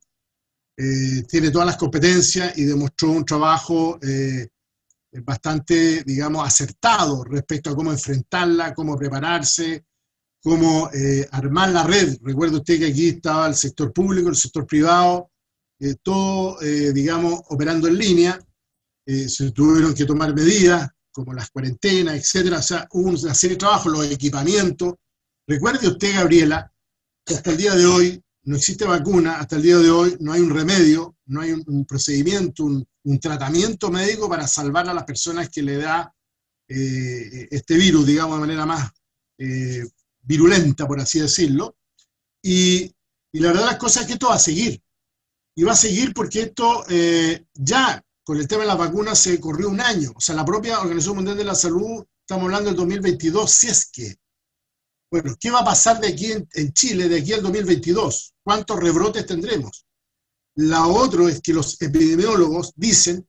eh, 0.76 1.25
tiene 1.28 1.50
todas 1.50 1.66
las 1.66 1.76
competencias 1.76 2.56
y 2.56 2.64
demostró 2.64 3.11
un 3.11 3.25
trabajo 3.25 3.99
eh, 4.00 4.47
bastante, 5.25 6.04
digamos, 6.04 6.47
acertado 6.47 7.25
respecto 7.25 7.70
a 7.70 7.75
cómo 7.75 7.90
enfrentarla, 7.90 8.75
cómo 8.75 8.97
prepararse, 8.97 9.85
cómo 10.42 10.90
eh, 10.92 11.26
armar 11.30 11.71
la 11.71 11.85
red. 11.85 12.16
Recuerda 12.23 12.59
usted 12.59 12.78
que 12.78 12.87
aquí 12.87 13.09
estaba 13.09 13.47
el 13.49 13.54
sector 13.54 13.92
público, 13.92 14.28
el 14.28 14.37
sector 14.37 14.66
privado, 14.66 15.30
eh, 15.80 15.97
todo, 16.02 16.61
eh, 16.62 16.92
digamos, 16.92 17.40
operando 17.49 17.88
en 17.88 17.99
línea. 17.99 18.38
se 19.07 19.52
tuvieron 19.52 19.95
que 19.95 20.04
tomar 20.04 20.35
medidas 20.35 20.87
como 21.11 21.33
las 21.33 21.50
cuarentenas, 21.50 22.14
etcétera. 22.14 22.59
O 22.59 22.62
sea, 22.62 22.87
hubo 22.92 23.09
una 23.09 23.35
serie 23.35 23.57
de 23.57 23.61
trabajos, 23.61 23.90
los 23.90 24.11
equipamientos. 24.11 24.95
Recuerde 25.47 25.88
usted, 25.88 26.14
Gabriela, 26.14 26.71
que 27.25 27.35
hasta 27.35 27.50
el 27.50 27.57
día 27.57 27.75
de 27.75 27.87
hoy 27.87 28.23
no 28.45 28.57
existe 28.57 28.85
vacuna, 28.85 29.38
hasta 29.38 29.57
el 29.57 29.62
día 29.62 29.78
de 29.78 29.90
hoy 29.90 30.16
no 30.21 30.33
hay 30.33 30.40
un 30.40 30.50
remedio, 30.50 31.16
no 31.26 31.40
hay 31.40 31.52
un, 31.52 31.85
procedimiento, 31.87 32.64
un, 32.64 32.87
tratamiento 33.21 33.90
médico 33.90 34.28
para 34.28 34.47
salvar 34.47 34.88
a 34.88 34.95
las 34.95 35.04
personas 35.04 35.49
que 35.49 35.62
le 35.62 35.76
da 35.76 36.14
eh, 36.68 37.49
este 37.50 37.76
virus, 37.76 38.07
digamos, 38.07 38.37
de 38.37 38.40
manera 38.40 38.66
más 38.66 38.90
eh, 39.38 39.85
virulenta, 40.28 40.87
por 40.87 41.00
así 41.00 41.18
decirlo. 41.18 41.76
Y, 42.42 42.94
la 43.32 43.49
verdad 43.49 43.66
las 43.66 43.78
cosas 43.78 44.02
es 44.02 44.06
que 44.06 44.12
esto 44.14 44.28
va 44.28 44.35
a 44.35 44.38
seguir. 44.38 44.80
Y 45.56 45.62
va 45.64 45.73
a 45.73 45.76
seguir 45.76 46.12
porque 46.14 46.42
esto 46.42 46.85
eh, 46.88 47.47
ya 47.54 48.02
con 48.25 48.38
el 48.38 48.47
tema 48.47 48.62
de 48.62 48.68
las 48.68 48.78
vacunas 48.78 49.18
se 49.18 49.40
corrió 49.40 49.68
un 49.68 49.80
año. 49.80 50.12
O 50.14 50.20
sea, 50.20 50.35
la 50.35 50.44
propia 50.44 50.80
Organización 50.80 51.16
Mundial 51.16 51.37
de 51.37 51.44
la 51.44 51.54
Salud, 51.54 52.04
estamos 52.20 52.44
hablando 52.44 52.68
del 52.68 52.76
2022, 52.76 53.50
si 53.50 53.68
es 53.68 53.90
que. 53.90 54.16
Bueno, 55.11 55.35
¿qué 55.40 55.50
va 55.50 55.61
a 55.61 55.64
pasar 55.64 55.99
de 56.00 56.08
aquí 56.08 56.32
en, 56.32 56.73
Chile 56.75 57.08
de 57.08 57.20
aquí 57.20 57.32
al 57.32 57.42
2022? 57.42 58.35
¿Cuántos 58.44 58.78
rebrotes 58.78 59.25
tendremos? 59.25 59.87
La 60.56 60.87
otra 60.87 61.28
es 61.30 61.40
que 61.40 61.54
los 61.54 61.80
epidemiólogos 61.80 62.73
dicen 62.76 63.26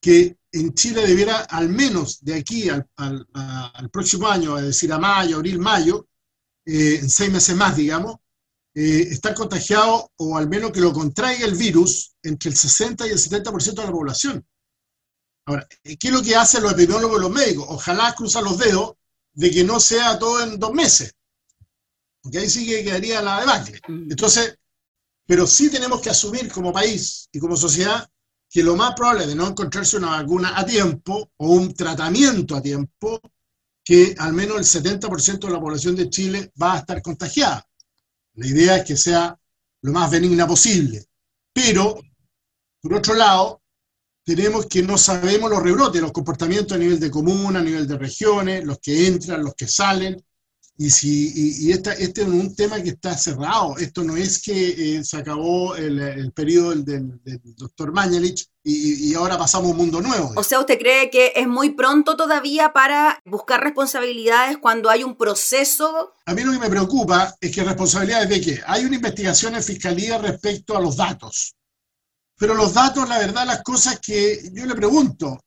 que 0.00 0.36
en 0.50 0.74
Chile 0.74 1.06
debiera, 1.06 1.42
al 1.42 1.68
menos 1.68 2.18
de 2.24 2.34
aquí 2.34 2.68
al, 2.68 2.88
próximo 3.92 4.26
año, 4.26 4.58
es 4.58 4.64
decir, 4.64 4.92
a 4.92 4.98
mayo, 4.98 5.36
abril, 5.36 5.60
mayo, 5.60 6.08
eh, 6.66 6.98
en 7.00 7.10
seis 7.10 7.30
meses 7.30 7.56
más, 7.56 7.76
digamos, 7.76 8.16
eh, 8.74 9.08
estar 9.10 9.34
contagiado 9.34 10.10
o 10.16 10.36
al 10.36 10.48
menos 10.48 10.72
que 10.72 10.80
lo 10.80 10.92
contraiga 10.92 11.46
el 11.46 11.54
virus 11.54 12.14
entre 12.22 12.50
el 12.50 12.56
60 12.56 13.06
y 13.06 13.10
el 13.10 13.18
70% 13.18 13.74
de 13.74 13.84
la 13.84 13.92
población. 13.92 14.46
Ahora, 15.46 15.66
¿qué 15.82 15.98
es 16.00 16.10
lo 16.10 16.22
que 16.22 16.34
hacen 16.34 16.62
los 16.62 16.72
epidemiólogos 16.72 17.18
y 17.18 17.22
los 17.22 17.30
médicos? 17.30 17.66
Ojalá 17.68 18.14
cruzan 18.14 18.44
los 18.44 18.58
dedos 18.58 18.94
de 19.32 19.50
que 19.50 19.62
no 19.62 19.78
sea 19.78 20.18
todo 20.18 20.42
en 20.42 20.58
dos 20.58 20.72
meses, 20.72 21.12
porque 22.22 22.38
ahí 22.38 22.48
sí 22.48 22.66
que 22.66 22.82
quedaría 22.82 23.20
la 23.20 23.40
debacle. 23.40 23.80
Mm. 23.86 24.10
Entonces, 24.10 24.58
pero 25.26 25.46
sí 25.46 25.70
tenemos 25.70 26.00
que 26.00 26.10
asumir 26.10 26.50
como 26.50 26.72
país 26.72 27.28
y 27.30 27.38
como 27.38 27.56
sociedad 27.56 28.08
que 28.50 28.62
lo 28.62 28.76
más 28.76 28.94
probable 28.94 29.26
de 29.26 29.34
no 29.34 29.48
encontrarse 29.48 29.96
una 29.96 30.22
vacuna 30.22 30.58
a 30.58 30.64
tiempo 30.64 31.30
o 31.36 31.48
un 31.48 31.74
tratamiento 31.74 32.56
a 32.56 32.62
tiempo, 32.62 33.20
que 33.84 34.14
al 34.18 34.32
menos 34.32 34.56
el 34.56 34.82
70% 34.82 35.46
de 35.46 35.52
la 35.52 35.60
población 35.60 35.94
de 35.94 36.08
Chile 36.08 36.52
va 36.60 36.74
a 36.74 36.78
estar 36.78 37.02
contagiada. 37.02 37.68
La 38.34 38.46
idea 38.46 38.76
es 38.78 38.84
que 38.84 38.96
sea 38.96 39.38
lo 39.82 39.92
más 39.92 40.10
benigna 40.10 40.46
posible. 40.46 41.04
Pero, 41.52 42.00
por 42.80 42.94
otro 42.94 43.14
lado, 43.14 43.62
tenemos 44.24 44.66
que 44.66 44.82
no 44.82 44.96
sabemos 44.96 45.50
los 45.50 45.62
rebrotes, 45.62 46.00
los 46.00 46.12
comportamientos 46.12 46.72
a 46.72 46.78
nivel 46.78 46.98
de 46.98 47.10
comuna, 47.10 47.60
a 47.60 47.62
nivel 47.62 47.86
de 47.86 47.98
regiones, 47.98 48.64
los 48.64 48.78
que 48.78 49.06
entran, 49.06 49.44
los 49.44 49.54
que 49.54 49.68
salen, 49.68 50.24
y, 50.76 50.90
si, 50.90 51.32
y, 51.66 51.70
esta, 51.70 51.92
este 51.92 52.22
es 52.22 52.28
un 52.28 52.54
tema 52.54 52.82
que 52.82 52.90
está 52.90 53.16
cerrado. 53.16 53.76
Esto 53.78 54.02
no 54.02 54.16
es 54.16 54.42
que 54.42 54.96
eh, 54.96 55.04
se 55.04 55.16
acabó 55.16 55.76
el, 55.76 56.00
el 56.00 56.32
periodo 56.32 56.70
del, 56.70 57.22
del, 57.22 57.40
doctor 57.56 57.92
Mañalich 57.92 58.48
y, 58.64 59.10
y, 59.10 59.14
ahora 59.14 59.38
pasamos 59.38 59.68
a 59.68 59.70
un 59.70 59.76
mundo 59.76 60.00
nuevo. 60.00 60.32
O 60.34 60.42
sea, 60.42 60.58
¿usted 60.58 60.78
cree 60.78 61.10
que 61.10 61.32
es 61.36 61.46
muy 61.46 61.70
pronto 61.70 62.16
todavía 62.16 62.72
para 62.72 63.20
buscar 63.24 63.62
responsabilidades 63.62 64.58
cuando 64.58 64.90
hay 64.90 65.04
un 65.04 65.16
proceso? 65.16 66.12
A 66.26 66.34
mí 66.34 66.42
lo 66.42 66.50
que 66.50 66.58
me 66.58 66.70
preocupa 66.70 67.32
es 67.40 67.54
que 67.54 67.62
responsabilidades 67.62 68.28
de 68.28 68.40
qué? 68.40 68.60
Hay 68.66 68.84
una 68.84 68.96
investigación 68.96 69.54
en 69.54 69.62
fiscalía 69.62 70.18
respecto 70.18 70.76
a 70.76 70.80
los 70.80 70.96
datos. 70.96 71.54
Pero 72.36 72.54
los 72.54 72.74
datos, 72.74 73.08
la 73.08 73.18
verdad, 73.18 73.46
las 73.46 73.62
cosas 73.62 74.00
que 74.00 74.50
yo 74.52 74.66
le 74.66 74.74
pregunto, 74.74 75.38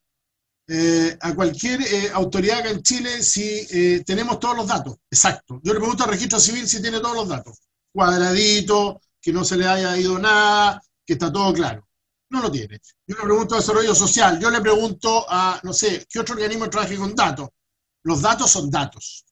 eh, 0.69 1.17
a 1.21 1.33
cualquier 1.33 1.81
eh, 1.81 2.11
autoridad 2.13 2.59
acá 2.59 2.71
en 2.71 2.83
Chile 2.83 3.23
si 3.23 3.65
eh, 3.69 4.03
tenemos 4.05 4.37
todos 4.37 4.57
los 4.57 4.67
datos. 4.67 4.97
Exacto. 5.09 5.61
Yo 5.63 5.73
le 5.73 5.79
pregunto 5.79 6.03
al 6.03 6.09
registro 6.09 6.41
civil 6.41 6.67
si 6.67 6.81
tiene 6.81 6.99
todos 6.99 7.15
los 7.15 7.29
datos. 7.29 7.57
Cuadradito, 7.93 8.99
que 9.21 9.31
no 9.31 9.45
se 9.45 9.55
le 9.55 9.65
haya 9.65 9.97
ido 9.97 10.19
nada, 10.19 10.81
que 11.05 11.13
está 11.13 11.31
todo 11.31 11.53
claro. 11.53 11.87
No 12.29 12.41
lo 12.41 12.51
tiene. 12.51 12.81
Yo 13.07 13.15
le 13.15 13.23
pregunto 13.23 13.55
a 13.55 13.59
Desarrollo 13.59 13.95
Social, 13.95 14.39
yo 14.41 14.49
le 14.49 14.59
pregunto 14.59 15.25
a, 15.29 15.61
no 15.63 15.71
sé, 15.71 16.05
¿qué 16.09 16.19
otro 16.19 16.35
organismo 16.35 16.69
trabaja 16.69 16.97
con 16.97 17.15
datos? 17.15 17.47
Los 18.03 18.21
datos 18.21 18.51
son 18.51 18.69
datos, 18.69 19.25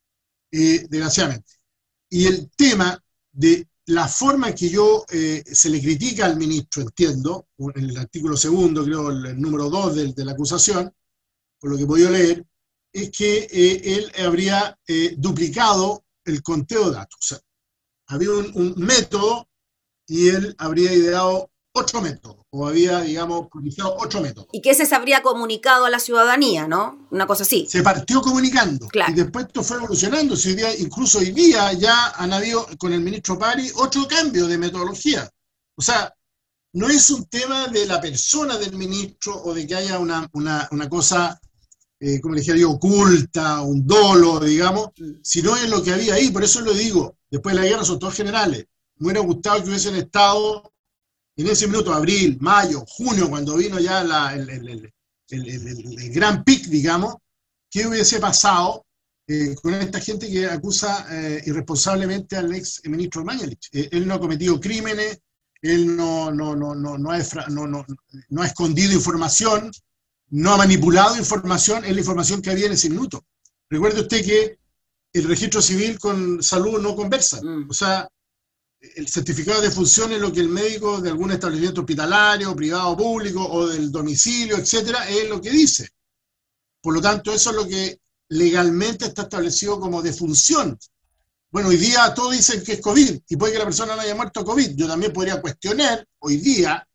desgraciadamente. 0.50 1.52
Y 2.10 2.28
el 2.28 2.50
tema 2.56 2.98
de 3.34 3.68
la 3.88 4.08
forma 4.08 4.50
en 4.50 4.56
que 4.56 4.70
yo 4.70 5.06
se 5.10 5.70
le 5.70 5.82
critica 5.82 6.26
al 6.26 6.38
ministro, 6.38 6.84
entiendo, 6.84 7.48
en 7.58 7.90
el 7.90 7.98
artículo 7.98 8.38
segundo, 8.38 8.86
creo, 8.86 9.10
el, 9.10 9.40
número 9.40 9.70
dos 9.70 9.96
de 9.96 10.26
la 10.26 10.32
acusación, 10.32 10.94
por 11.66 11.72
lo 11.72 11.78
que 11.78 11.84
he 11.84 11.88
podido 11.88 12.12
leer, 12.12 12.46
es 12.94 13.10
que 13.10 13.48
eh, 13.52 13.82
él 13.96 14.12
habría 14.24 14.78
eh, 14.88 15.16
duplicado 15.18 16.06
el 16.24 16.44
conteo 16.44 16.92
de 16.92 16.98
datos. 16.98 17.18
O 17.20 17.26
sea, 17.26 17.40
había 18.06 18.30
un, 18.30 18.76
método 18.78 19.50
y 20.06 20.30
él 20.30 20.56
habría 20.60 20.94
ideado 20.94 21.50
otro 21.74 22.02
método, 22.02 22.46
o 22.52 22.68
había, 22.68 23.02
digamos, 23.02 23.48
publicado 23.48 23.96
otro 23.98 24.22
método. 24.22 24.48
Y 24.52 24.62
que 24.62 24.70
ese 24.70 24.86
se 24.86 24.94
habría 24.94 25.24
comunicado 25.24 25.86
a 25.86 25.90
la 25.90 25.98
ciudadanía, 25.98 26.68
¿no? 26.68 27.08
Una 27.10 27.26
cosa 27.26 27.42
así. 27.42 27.66
Se 27.68 27.82
partió 27.82 28.22
comunicando. 28.22 28.88
Y 29.08 29.14
después 29.14 29.48
esto 29.48 29.64
fue 29.64 29.78
evolucionando. 29.78 30.36
Si 30.36 30.56
incluso 30.78 31.18
hoy 31.18 31.32
día 31.32 31.74
ya 31.74 32.10
han 32.12 32.32
habido 32.32 32.68
con 32.78 32.94
el 32.94 33.02
ministro 33.02 33.40
Pari 33.40 33.72
otro 33.78 34.08
cambio 34.08 34.46
de 34.46 34.60
metodología. 34.60 35.28
O 35.76 35.82
sea, 35.82 36.14
no 36.74 36.90
es 36.90 37.10
un 37.10 37.26
tema 37.26 37.70
de 37.70 37.88
la 37.88 38.00
persona 38.00 38.56
del 38.56 38.76
ministro 38.76 39.36
o 39.44 39.52
de 39.52 39.66
que 39.66 39.74
haya 39.74 39.98
una, 39.98 40.30
una, 40.34 40.68
una 40.72 40.88
cosa 40.88 41.42
eh, 42.00 42.20
como 42.20 42.36
le 42.36 42.42
dije 42.42 42.60
yo, 42.60 42.72
oculta, 42.72 43.62
un 43.62 43.86
dolo, 43.86 44.40
digamos, 44.40 44.90
sino 45.22 45.58
en 45.58 45.70
lo 45.70 45.82
que 45.82 45.94
había 45.94 46.16
ahí. 46.16 46.30
Por 46.30 46.44
eso 46.44 46.62
lo 46.62 46.74
digo, 46.74 47.18
después 47.30 47.56
de 47.56 47.62
la 47.62 47.68
guerra 47.68 47.86
son 47.86 48.00
todos 48.00 48.16
generales. 48.16 48.66
Me 48.98 49.08
hubiera 49.08 49.22
gustado 49.22 49.64
que 49.64 49.70
hubiesen 49.70 49.96
estado 49.96 50.74
en 51.38 51.48
ese 51.48 51.68
minuto, 51.68 51.94
abril, 51.94 52.38
mayo, 52.40 52.84
junio, 52.88 53.30
cuando 53.30 53.58
vino 53.58 53.80
ya 53.80 54.02
el, 54.34 54.94
gran 56.14 56.44
pic, 56.44 56.66
digamos, 56.66 57.16
¿qué 57.70 57.88
hubiese 57.88 58.20
pasado 58.20 58.86
eh, 59.28 59.56
con 59.62 59.74
esta 59.74 60.00
gente 60.00 60.30
que 60.30 60.46
acusa 60.46 61.08
eh, 61.12 61.44
irresponsablemente 61.46 62.38
al 62.38 62.54
ex 62.54 62.82
ministro 62.86 63.26
Mañalich? 63.26 63.70
él 63.72 64.08
no 64.08 64.14
ha 64.14 64.20
cometido 64.20 64.60
crímenes, 64.60 65.20
él 65.62 65.96
no, 65.96 66.32
no, 66.32 66.56
no, 66.56 66.76
no, 66.76 66.98
no, 66.98 67.12
ha, 67.12 67.20
no, 67.50 67.68
no 67.68 68.42
ha 68.42 68.48
escondido 68.48 68.94
información, 68.94 69.72
no 70.36 70.54
ha 70.54 70.58
manipulado 70.58 71.16
información, 71.16 71.86
es 71.86 71.94
la 71.94 72.00
información 72.00 72.42
que 72.42 72.50
había 72.50 72.66
en 72.66 72.74
ese 72.74 72.90
minuto. 72.90 73.26
Recuerde 73.70 74.02
usted 74.02 74.26
que 74.26 74.60
el 75.14 75.24
registro 75.24 75.62
civil 75.62 75.98
con 75.98 76.44
salud 76.44 76.82
no 76.82 76.94
conversa. 76.94 77.42
Mm. 77.42 77.70
O 77.70 77.74
sea, 77.74 78.06
el 78.82 79.08
certificado 79.08 79.62
de 79.62 79.72
función 79.72 80.12
es 80.12 80.20
lo 80.20 80.34
que 80.34 80.42
el 80.42 80.50
médico 80.50 81.00
de 81.00 81.10
algún 81.10 81.32
establecimiento 81.32 81.82
hospitalario, 81.82 82.54
privado, 82.54 82.98
público 82.98 83.48
o 83.48 83.68
del 83.68 83.90
domicilio, 83.90 84.58
etcétera, 84.58 85.08
es 85.10 85.30
lo 85.30 85.40
que 85.40 85.52
dice. 85.52 85.90
Por 86.82 86.94
lo 86.94 87.02
tanto, 87.02 87.32
eso 87.32 87.52
es 87.52 87.56
lo 87.56 87.66
que 87.66 87.98
legalmente 88.28 89.06
está 89.06 89.22
establecido 89.22 89.80
como 89.80 90.02
defunción. 90.02 90.78
Bueno, 91.50 91.70
hoy 91.70 91.78
día 91.78 92.14
todos 92.14 92.34
dicen 92.34 92.62
que 92.62 92.74
es 92.74 92.82
COVID 92.82 93.22
y 93.30 93.38
puede 93.38 93.54
que 93.54 93.60
la 93.60 93.66
persona 93.66 93.96
no 93.96 94.02
haya 94.02 94.14
muerto 94.14 94.44
COVID. 94.44 94.76
Yo 94.76 94.86
también 94.86 95.14
podría 95.14 95.40
cuestionar 95.40 96.06
hoy 96.20 96.36
día 96.38 96.86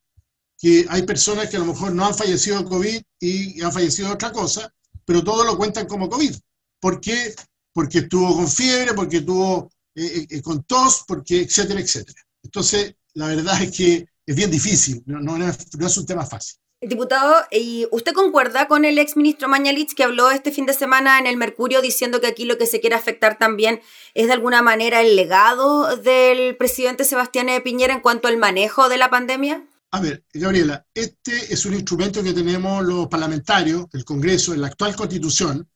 que 0.61 0.87
hay 0.91 1.03
personas 1.03 1.49
que 1.49 1.57
a 1.57 1.61
lo 1.61 1.67
mejor 1.67 1.93
no 1.93 2.05
han 2.05 2.15
fallecido 2.15 2.59
de 2.59 2.65
COVID 2.69 3.03
y 3.19 3.63
han 3.63 3.73
fallecido 3.73 4.09
de 4.09 4.15
otra 4.15 4.31
cosa, 4.31 4.73
pero 5.07 5.25
todos 5.25 5.47
lo 5.47 5.57
cuentan 5.57 5.87
como 5.87 6.09
COVID. 6.09 6.37
¿Por 6.79 7.01
qué? 7.01 7.35
Porque 7.73 8.01
estuvo 8.01 8.37
con 8.37 8.47
fiebre, 8.47 8.93
porque 8.93 9.19
estuvo 9.19 9.71
eh, 9.95 10.27
eh, 10.29 10.43
con 10.43 10.63
tos, 10.65 11.05
porque 11.09 11.41
etcétera, 11.41 11.81
etcétera. 11.81 12.21
Entonces, 12.43 12.95
la 13.15 13.29
verdad 13.29 13.63
es 13.63 13.75
que 13.75 14.07
es 14.27 14.37
bien 14.37 14.51
difícil, 14.51 15.03
no, 15.07 15.21
no, 15.21 15.49
es, 15.49 15.75
no 15.79 15.87
es 15.87 15.97
un 15.97 16.07
tema 16.07 16.27
fácil. 16.27 16.59
Diputado, 16.83 17.35
¿y 17.51 17.87
usted 17.91 18.13
concuerda 18.13 18.67
con 18.67 18.85
el 18.85 18.99
ex 18.99 19.17
ministro 19.17 19.49
Mañalich 19.49 19.95
que 19.95 20.05
habló 20.05 20.31
este 20.31 20.51
fin 20.51 20.65
de 20.67 20.73
semana 20.73 21.19
en 21.19 21.27
el 21.27 21.37
Mercurio 21.37 21.83
diciendo 21.83 22.21
que 22.21 22.27
aquí 22.27 22.45
lo 22.45 22.57
que 22.57 22.67
se 22.67 22.81
quiere 22.81 22.97
afectar 22.97 23.39
también 23.39 23.81
es 24.15 24.29
de 24.29 24.33
alguna 24.35 24.63
manera 24.63 25.01
el 25.01 25.17
legado 25.17 25.97
del 25.97 26.57
presidente 26.57 27.05
Sebastián 27.05 27.49
Piñera 27.63 27.93
en 27.93 28.01
cuanto 28.01 28.29
al 28.29 28.39
manejo 28.39 28.89
de 28.89 28.97
la 28.97 29.11
pandemia? 29.11 29.63
A 29.93 30.01
ver, 30.01 30.25
Gabriela, 30.33 30.87
este 30.95 31.53
es 31.53 31.65
un 31.67 31.75
instrumento 31.75 32.23
que 32.23 32.33
tenemos 32.33 32.85
los 32.85 33.09
parlamentarios, 33.09 33.87
el 33.93 34.05
Congreso, 34.05 34.55
en 34.55 34.61
la 34.61 34.69
actual 34.69 34.95
constitución, 34.95 35.69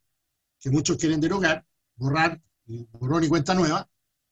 que 0.60 0.70
muchos 0.70 0.96
quieren 0.96 1.20
derogar, 1.20 1.66
borrar, 1.96 2.40
borrón 2.92 3.24
y 3.24 3.28
cuenta 3.28 3.54
nueva, 3.54 3.88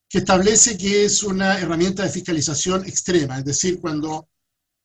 que 0.07 0.19
establece 0.19 0.77
que 0.77 1.03
es 1.05 1.21
una 1.23 1.59
herramienta 1.59 2.03
de 2.03 2.09
fiscalización 2.09 2.85
extrema, 2.85 3.39
es 3.39 3.45
decir, 3.45 3.81
cuando 3.81 4.29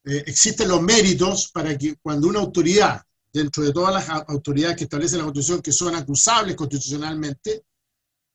eh, 0.04 0.24
existen 0.26 0.68
los 0.68 0.82
méritos 0.82 1.50
para 1.52 1.78
que 1.78 1.96
cuando 1.96 2.28
una 2.28 2.40
autoridad, 2.40 3.00
dentro 3.32 3.62
de 3.62 3.72
todas 3.72 3.94
las 3.94 4.08
autoridades 4.28 4.76
que 4.76 4.84
establece 4.84 5.16
la 5.16 5.24
Constitución, 5.24 5.62
que 5.62 5.72
son 5.72 5.94
acusables 5.94 6.56
constitucionalmente, 6.56 7.62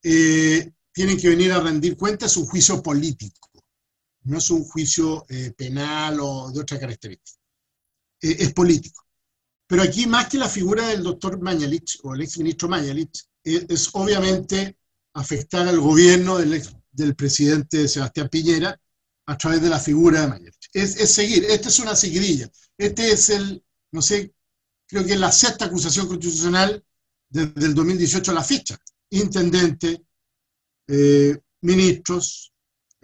eh, 0.02 0.71
tienen 0.93 1.17
que 1.17 1.30
venir 1.30 1.52
a 1.52 1.60
rendir 1.60 1.97
cuentas, 1.97 2.38
un 2.38 2.45
juicio 2.45 2.82
político, 2.82 3.49
no 4.25 4.38
es 4.38 4.49
un 4.49 4.63
juicio 4.63 5.25
eh, 5.29 5.53
penal 5.55 6.19
o 6.21 6.51
de 6.51 6.62
otra 6.62 6.79
característica, 6.79 7.39
es 8.21 8.53
político. 8.53 9.05
Pero 9.67 9.83
aquí, 9.83 10.07
más 10.07 10.29
que 10.29 10.38
la 10.38 10.47
figura 10.47 10.88
del 10.88 11.03
doctor 11.03 11.41
Mañalich 11.41 11.99
o 12.03 12.13
el 12.13 12.21
exministro 12.21 12.69
Mañalich, 12.69 13.23
es 13.43 13.89
obviamente 13.93 14.77
afectar 15.13 15.67
al 15.67 15.79
gobierno 15.79 16.38
del 16.38 16.53
ex 16.53 16.73
del 16.93 17.15
presidente 17.15 17.88
Sebastián 17.88 18.29
Piñera 18.29 18.79
a 19.25 19.38
través 19.38 19.62
de 19.62 19.69
la 19.69 19.79
figura 19.79 20.21
de 20.21 20.27
Mayer. 20.27 20.53
Es, 20.73 21.13
seguir, 21.13 21.45
esta 21.45 21.69
es 21.69 21.79
una 21.79 21.95
seguidilla. 21.95 22.49
Este 22.77 23.12
es 23.12 23.29
el, 23.29 23.63
no 23.91 24.01
sé, 24.01 24.33
creo 24.88 25.05
que 25.05 25.13
es 25.13 25.19
la 25.19 25.31
sexta 25.31 25.65
acusación 25.65 26.07
constitucional 26.07 26.83
desde 27.29 27.65
el 27.65 27.73
2018 27.73 28.31
a 28.31 28.33
la 28.33 28.43
fecha. 28.43 28.77
Intendente, 29.09 30.03
eh, 30.88 31.38
ministros, 31.62 32.52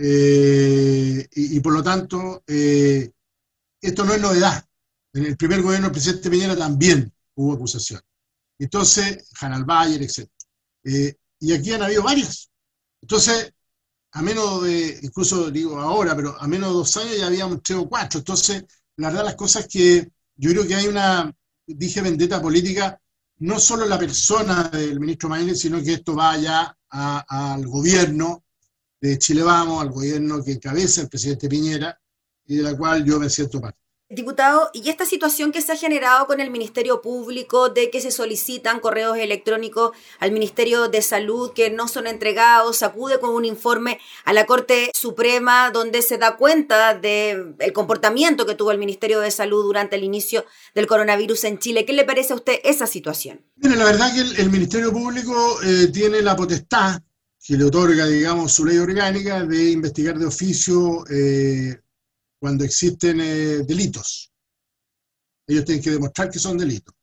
eh, 0.02 1.28
y, 1.32 1.60
por 1.60 1.74
lo 1.74 1.84
tanto, 1.84 2.44
eh, 2.48 3.12
esto 3.82 4.06
no 4.06 4.14
es 4.14 4.22
novedad. 4.22 4.66
En 5.14 5.26
el 5.26 5.36
primer 5.36 5.62
gobierno 5.62 5.88
del 5.88 5.94
presidente 5.94 6.30
Piñera 6.30 6.56
también 6.56 7.14
hubo 7.36 7.54
acusación. 7.54 8.00
Entonces, 8.58 9.30
Hanal 9.42 9.66
Bayer, 9.66 10.02
etc. 10.02 10.30
y 11.40 11.54
aquí 11.54 11.74
han 11.74 11.84
habido 11.84 12.04
varias. 12.04 12.50
Entonces, 13.02 13.54
a 14.12 14.22
menos 14.22 14.64
de, 14.64 15.00
incluso 15.02 15.52
digo 15.52 15.80
ahora, 15.80 16.16
pero 16.16 16.40
a 16.40 16.48
menos 16.48 16.70
de 16.70 16.76
dos 16.76 16.98
años 16.98 17.18
ya 17.18 17.28
habíamos 17.28 17.62
tres 17.62 17.80
o 17.80 17.90
cuatro. 17.90 18.20
Entonces, 18.20 18.64
la 18.96 19.10
verdad 19.10 19.26
las 19.26 19.36
cosas 19.36 19.68
que 19.68 20.10
yo 20.36 20.52
creo 20.52 20.66
que 20.66 20.76
hay 20.76 20.88
una, 20.88 21.34
dije, 21.68 22.02
vendetta 22.02 22.42
política, 22.42 23.00
no 23.40 23.60
solo 23.60 23.86
la 23.86 24.00
persona 24.00 24.70
del 24.70 25.00
ministro 25.00 25.30
Maínez, 25.30 25.60
sino 25.60 25.82
que 25.84 25.94
esto 25.94 26.16
va 26.16 26.38
ya 26.38 26.76
al 26.90 27.66
gobierno 27.68 28.44
de 29.02 29.18
Chile 29.18 29.44
Vamos, 29.44 29.82
al 29.82 29.90
gobierno 29.90 30.44
que 30.44 30.54
encabeza 30.54 31.02
el 31.02 31.10
presidente 31.10 31.48
Piñera, 31.48 32.00
y 32.46 32.58
de 32.58 32.64
la 32.64 32.76
cual 32.76 33.06
yo 33.06 33.20
me 33.20 33.30
siento 33.30 33.62
parte. 33.62 33.80
Diputado, 34.12 34.72
¿y 34.74 34.90
esta 34.90 35.06
situación 35.06 35.52
que 35.52 35.62
se 35.62 35.72
ha 35.72 35.76
generado 35.76 36.26
con 36.26 36.40
el 36.40 36.50
Ministerio 36.50 37.00
Público 37.00 37.70
de 37.70 37.92
que 37.92 38.02
se 38.02 38.10
solicitan 38.10 38.80
correos 38.80 39.16
electrónicos 39.20 39.92
al 40.18 40.32
Ministerio 40.32 40.88
de 40.88 41.04
Salud 41.04 41.54
que 41.54 41.70
no 41.70 41.88
son 41.88 42.08
entregados, 42.08 42.82
acude 42.82 43.20
con 43.20 43.30
un 43.36 43.46
informe 43.46 44.00
a 44.26 44.34
la 44.34 44.48
Corte 44.48 44.90
Suprema 44.96 45.70
donde 45.70 46.02
se 46.02 46.18
da 46.18 46.38
cuenta 46.38 46.96
del 46.96 47.56
comportamiento 47.72 48.48
que 48.48 48.56
tuvo 48.56 48.72
el 48.72 48.80
Ministerio 48.80 49.20
de 49.20 49.30
Salud 49.30 49.62
durante 49.62 49.96
el 49.96 50.04
inicio 50.04 50.44
del 50.74 50.88
coronavirus 50.88 51.44
en 51.44 51.60
Chile? 51.60 51.86
¿Qué 51.86 51.94
le 51.94 52.04
parece 52.04 52.34
a 52.34 52.38
usted 52.38 52.62
esa 52.64 52.88
situación? 52.88 53.46
Mire, 53.58 53.76
la 53.76 53.86
verdad 53.86 54.12
que 54.12 54.42
el, 54.42 54.50
Ministerio 54.50 54.92
Público 54.92 55.60
eh, 55.62 55.90
tiene 55.94 56.24
la 56.24 56.36
potestad 56.36 57.00
que 57.50 57.58
le 57.58 57.64
otorga, 57.64 58.06
digamos, 58.06 58.52
su 58.52 58.64
ley 58.64 58.78
orgánica 58.78 59.44
de 59.44 59.72
investigar 59.72 60.20
de 60.20 60.28
oficio 60.28 61.04
eh, 61.10 61.82
cuando 62.40 62.64
existen 62.64 63.20
eh, 63.22 63.64
delitos. 63.66 64.32
Ellos 65.48 65.66
tienen 65.66 65.84
que 65.84 65.90
demostrar 65.90 66.30
que 66.30 66.38
son 66.38 66.60
delitos. 66.60 66.94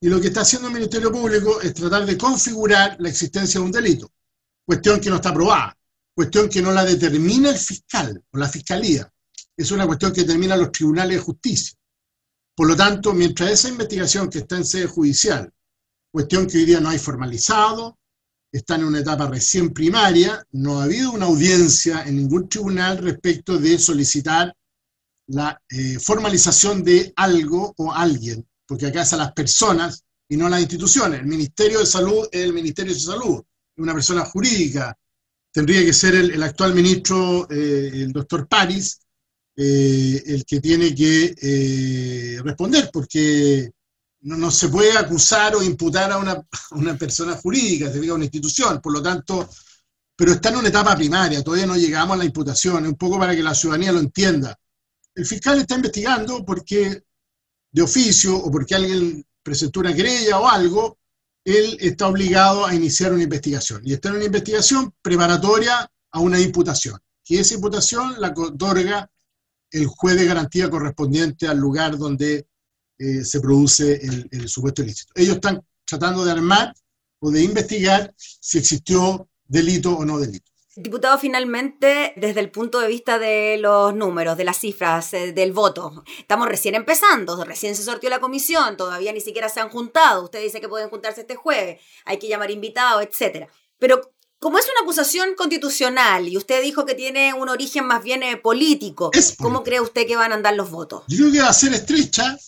Y 0.00 0.08
lo 0.08 0.20
que 0.20 0.28
está 0.28 0.42
haciendo 0.42 0.68
el 0.68 0.74
Ministerio 0.74 1.10
Público 1.10 1.60
es 1.60 1.74
tratar 1.74 2.06
de 2.06 2.16
configurar 2.16 2.94
la 3.00 3.08
existencia 3.08 3.58
de 3.58 3.66
un 3.66 3.72
delito, 3.72 4.12
cuestión 4.64 5.00
que 5.00 5.10
no 5.10 5.16
está 5.16 5.30
aprobada, 5.30 5.76
cuestión 6.14 6.48
que 6.48 6.62
no 6.62 6.70
la 6.70 6.84
determina 6.84 7.50
el 7.50 7.58
fiscal 7.58 8.22
o 8.30 8.38
la 8.38 8.48
fiscalía, 8.48 9.12
es 9.56 9.72
una 9.72 9.84
cuestión 9.84 10.12
que 10.12 10.20
determina 10.20 10.56
los 10.56 10.70
tribunales 10.70 11.16
de 11.16 11.24
justicia. 11.24 11.76
Por 12.54 12.68
lo 12.68 12.76
tanto, 12.76 13.12
mientras 13.14 13.50
esa 13.50 13.68
investigación 13.68 14.30
que 14.30 14.38
está 14.38 14.58
en 14.58 14.64
sede 14.64 14.86
judicial, 14.86 15.52
cuestión 16.12 16.46
que 16.46 16.58
hoy 16.58 16.66
día 16.66 16.78
no 16.78 16.90
hay 16.90 17.00
formalizado, 17.00 17.98
está 18.52 18.74
en 18.74 18.84
una 18.84 19.00
etapa 19.00 19.26
recién 19.26 19.70
primaria, 19.70 20.46
no 20.52 20.78
ha 20.78 20.84
habido 20.84 21.10
una 21.12 21.26
audiencia 21.26 22.02
en 22.06 22.16
ningún 22.16 22.48
tribunal 22.48 22.98
respecto 22.98 23.58
de 23.58 23.78
solicitar 23.78 24.54
la 25.28 25.60
eh, 25.70 25.98
formalización 25.98 26.84
de 26.84 27.12
algo 27.16 27.72
o 27.78 27.92
alguien, 27.92 28.46
porque 28.66 28.86
acá 28.86 29.02
es 29.02 29.12
a 29.14 29.16
las 29.16 29.32
personas 29.32 30.04
y 30.28 30.36
no 30.36 30.46
a 30.46 30.50
las 30.50 30.60
instituciones. 30.60 31.20
El 31.20 31.26
Ministerio 31.26 31.78
de 31.78 31.86
Salud 31.86 32.28
es 32.30 32.42
el 32.42 32.52
Ministerio 32.52 32.92
de 32.92 33.00
Salud, 33.00 33.38
es 33.40 33.82
una 33.82 33.94
persona 33.94 34.24
jurídica. 34.26 34.94
Tendría 35.50 35.84
que 35.84 35.92
ser 35.92 36.14
el, 36.14 36.42
actual 36.42 36.74
ministro, 36.74 37.48
eh, 37.50 37.90
el 37.94 38.12
doctor 38.12 38.46
Paris, 38.46 39.00
eh, 39.56 40.22
el 40.26 40.44
que 40.44 40.60
tiene 40.60 40.94
que 40.94 42.40
responder, 42.42 42.90
porque 42.92 43.70
no, 44.22 44.50
se 44.50 44.68
puede 44.68 44.96
acusar 44.96 45.54
o 45.56 45.62
imputar 45.62 46.12
a 46.12 46.18
una, 46.18 46.40
una 46.72 46.96
persona 46.96 47.36
jurídica, 47.36 47.90
se 47.90 48.00
diga 48.00 48.14
una 48.14 48.24
institución. 48.24 48.80
Por 48.80 48.92
lo 48.92 49.02
tanto, 49.02 49.48
pero 50.16 50.32
está 50.32 50.50
en 50.50 50.56
una 50.56 50.68
etapa 50.68 50.96
primaria, 50.96 51.42
todavía 51.42 51.66
no 51.66 51.76
llegamos 51.76 52.14
a 52.14 52.18
la 52.18 52.24
imputación, 52.24 52.86
un 52.86 52.94
poco 52.94 53.18
para 53.18 53.34
que 53.34 53.42
la 53.42 53.54
ciudadanía 53.54 53.92
lo 53.92 54.00
entienda 54.00 54.56
el 55.14 55.26
fiscal 55.26 55.60
está 55.60 55.76
investigando 55.76 56.44
porque 56.44 57.02
de 57.70 57.82
oficio 57.82 58.36
o 58.36 58.50
porque 58.50 58.74
alguien 58.74 59.24
presentó 59.42 59.80
una 59.80 59.94
querella 59.94 60.38
o 60.38 60.48
algo, 60.48 60.98
él 61.44 61.76
está 61.80 62.06
obligado 62.06 62.64
a 62.64 62.74
iniciar 62.74 63.12
una 63.12 63.24
investigación. 63.24 63.82
Y 63.84 63.94
está 63.94 64.10
en 64.10 64.16
una 64.16 64.24
investigación 64.24 64.94
preparatoria 65.02 65.90
a 66.10 66.20
una 66.20 66.38
imputación. 66.40 66.98
Y 67.26 67.38
esa 67.38 67.54
imputación 67.54 68.20
la 68.20 68.28
otorga 68.36 69.10
el 69.70 69.86
juez 69.86 70.16
de 70.16 70.26
garantía 70.26 70.68
correspondiente 70.68 71.48
al 71.48 71.58
lugar 71.58 71.96
donde 71.96 72.46
eh, 73.02 73.24
se 73.24 73.40
produce 73.40 73.94
el, 73.94 74.28
el 74.30 74.48
supuesto 74.48 74.82
ilícito. 74.82 75.12
Ellos 75.16 75.34
están 75.34 75.60
tratando 75.84 76.24
de 76.24 76.32
armar 76.32 76.72
o 77.20 77.30
de 77.30 77.42
investigar 77.42 78.14
si 78.16 78.58
existió 78.58 79.28
delito 79.46 79.96
o 79.96 80.04
no 80.04 80.18
delito. 80.18 80.52
Diputado, 80.74 81.18
finalmente, 81.18 82.14
desde 82.16 82.40
el 82.40 82.50
punto 82.50 82.80
de 82.80 82.88
vista 82.88 83.18
de 83.18 83.58
los 83.58 83.94
números, 83.94 84.38
de 84.38 84.44
las 84.44 84.56
cifras, 84.58 85.12
eh, 85.12 85.32
del 85.32 85.52
voto, 85.52 86.02
estamos 86.18 86.48
recién 86.48 86.74
empezando, 86.74 87.44
recién 87.44 87.76
se 87.76 87.82
sortió 87.82 88.08
la 88.08 88.20
comisión, 88.20 88.78
todavía 88.78 89.12
ni 89.12 89.20
siquiera 89.20 89.50
se 89.50 89.60
han 89.60 89.68
juntado, 89.68 90.24
usted 90.24 90.40
dice 90.40 90.62
que 90.62 90.70
pueden 90.70 90.88
juntarse 90.88 91.20
este 91.20 91.36
jueves, 91.36 91.78
hay 92.06 92.18
que 92.18 92.26
llamar 92.26 92.50
invitados, 92.50 93.02
etc. 93.02 93.50
Pero 93.78 94.14
como 94.38 94.58
es 94.58 94.64
una 94.64 94.80
acusación 94.82 95.34
constitucional 95.36 96.26
y 96.26 96.38
usted 96.38 96.62
dijo 96.62 96.86
que 96.86 96.94
tiene 96.94 97.34
un 97.34 97.50
origen 97.50 97.86
más 97.86 98.02
bien 98.02 98.22
eh, 98.22 98.38
político, 98.38 99.10
¿cómo 99.38 99.62
cree 99.62 99.82
usted 99.82 100.06
que 100.06 100.16
van 100.16 100.32
a 100.32 100.36
andar 100.36 100.54
los 100.54 100.70
votos? 100.70 101.04
Yo 101.06 101.18
creo 101.18 101.32
que 101.32 101.40
va 101.42 101.50
a 101.50 101.52
ser 101.52 101.74
estrecha, 101.74 102.38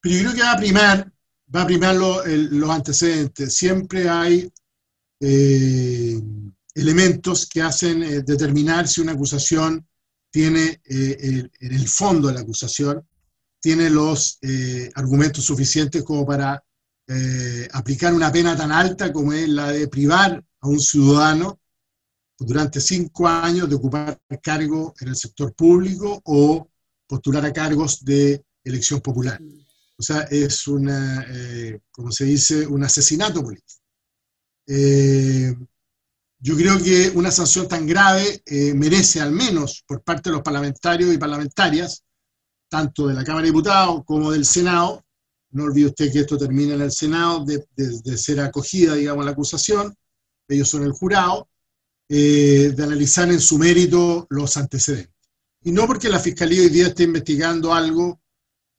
pero 0.00 0.14
yo 0.14 0.20
creo 0.22 0.34
que 0.34 0.42
va 0.42 0.52
a 0.52 0.56
primar, 0.56 1.12
va 1.54 1.62
a 1.62 1.66
primar 1.66 1.94
los 1.94 2.70
antecedentes. 2.70 3.54
Siempre 3.54 4.08
hay... 4.08 4.50
Eh, 5.20 6.20
elementos 6.74 7.46
que 7.46 7.62
hacen 7.62 8.02
eh, 8.02 8.22
determinar 8.22 8.88
si 8.88 9.00
una 9.00 9.12
acusación 9.12 9.86
tiene, 10.30 10.80
eh, 10.84 11.48
en 11.60 11.74
el 11.74 11.88
fondo 11.88 12.28
de 12.28 12.34
la 12.34 12.40
acusación, 12.40 13.06
tiene 13.60 13.90
los 13.90 14.38
eh, 14.42 14.90
argumentos 14.94 15.44
suficientes 15.44 16.02
como 16.02 16.26
para 16.26 16.62
aplicar 17.72 18.14
una 18.14 18.30
pena 18.30 18.56
tan 18.56 18.70
alta 18.70 19.12
como 19.12 19.32
es 19.32 19.48
la 19.48 19.72
de 19.72 19.88
privar 19.88 20.44
a 20.60 20.68
un 20.68 20.78
ciudadano 20.78 21.58
durante 22.38 22.80
cinco 22.80 23.26
años 23.26 23.68
de 23.68 23.74
ocupar 23.74 24.16
cargo 24.40 24.94
en 25.00 25.08
el 25.08 25.16
sector 25.16 25.52
público 25.52 26.20
o 26.24 26.68
postular 27.08 27.44
a 27.44 27.52
cargos 27.52 28.04
de 28.04 28.44
elección 28.62 29.00
popular. 29.00 29.40
O 30.00 30.02
sea, 30.02 30.22
es 30.30 30.66
una, 30.66 31.26
como 31.92 32.10
se 32.10 32.24
dice, 32.24 32.66
un 32.66 32.82
asesinato 32.82 33.42
político. 33.42 33.82
Yo 36.42 36.56
creo 36.56 36.82
que 36.82 37.10
una 37.14 37.30
sanción 37.30 37.68
tan 37.68 37.86
grave 37.86 38.42
eh, 38.46 38.72
merece 38.72 39.20
al 39.20 39.30
menos 39.30 39.84
por 39.86 40.02
parte 40.02 40.30
de 40.30 40.36
los 40.36 40.42
parlamentarios 40.42 41.12
y 41.12 41.18
parlamentarias, 41.18 42.02
tanto 42.70 43.08
de 43.08 43.14
la 43.14 43.24
Cámara 43.24 43.42
de 43.42 43.50
Diputados 43.50 44.02
como 44.06 44.32
del 44.32 44.46
Senado, 44.46 45.04
no 45.50 45.64
olvide 45.64 45.88
usted 45.88 46.10
que 46.10 46.20
esto 46.20 46.38
termina 46.38 46.74
en 46.74 46.80
el 46.80 46.92
Senado 46.92 47.44
de, 47.44 48.16
ser 48.16 48.40
acogida, 48.40 48.94
digamos, 48.94 49.24
la 49.24 49.32
acusación, 49.32 49.94
ellos 50.48 50.68
son 50.68 50.84
el 50.84 50.92
jurado, 50.92 51.46
eh, 52.08 52.72
de 52.74 52.82
analizar 52.82 53.30
en 53.30 53.40
su 53.40 53.58
mérito 53.58 54.26
los 54.30 54.56
antecedentes. 54.56 55.14
Y 55.62 55.72
no 55.72 55.86
porque 55.86 56.08
la 56.08 56.18
Fiscalía 56.18 56.62
hoy 56.62 56.70
día 56.70 56.86
esté 56.86 57.02
investigando 57.02 57.74
algo 57.74 58.19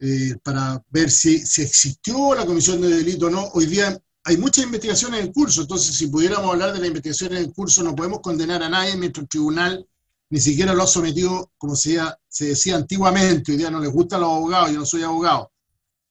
eh, 0.04 0.36
para 0.42 0.84
ver 0.90 1.12
si, 1.12 1.46
si 1.46 1.62
existió 1.62 2.34
la 2.34 2.44
comisión 2.44 2.82
de 2.82 2.90
delito 2.90 3.28
o 3.28 3.30
no. 3.30 3.50
Hoy 3.54 3.68
día 3.68 3.96
hay 4.24 4.36
muchas 4.38 4.66
investigaciones 4.66 5.22
en 5.22 5.32
curso, 5.32 5.62
entonces 5.62 5.96
si 5.96 6.08
pudiéramos 6.08 6.52
hablar 6.52 6.74
de 6.74 6.80
las 6.80 6.88
investigaciones 6.88 7.44
en 7.44 7.52
curso, 7.52 7.84
no 7.84 7.96
podemos 7.96 8.20
condenar 8.20 8.64
a 8.64 8.70
nadie 8.70 8.98
mientras 8.98 9.24
el 9.24 9.30
tribunal 9.30 9.88
ni 10.32 10.40
siquiera 10.40 10.74
lo 10.74 10.84
ha 10.84 10.88
sometido, 10.88 11.52
como 11.58 11.76
se 11.76 12.00
decía, 12.40 12.78
antiguamente, 12.78 13.52
hoy 13.52 13.58
día 13.60 13.70
no 13.70 13.80
les 13.80 13.92
gustan 13.92 14.22
los 14.22 14.32
abogados, 14.32 14.72
yo 14.72 14.80
no 14.80 14.86
soy 14.86 15.04
abogado, 15.04 15.52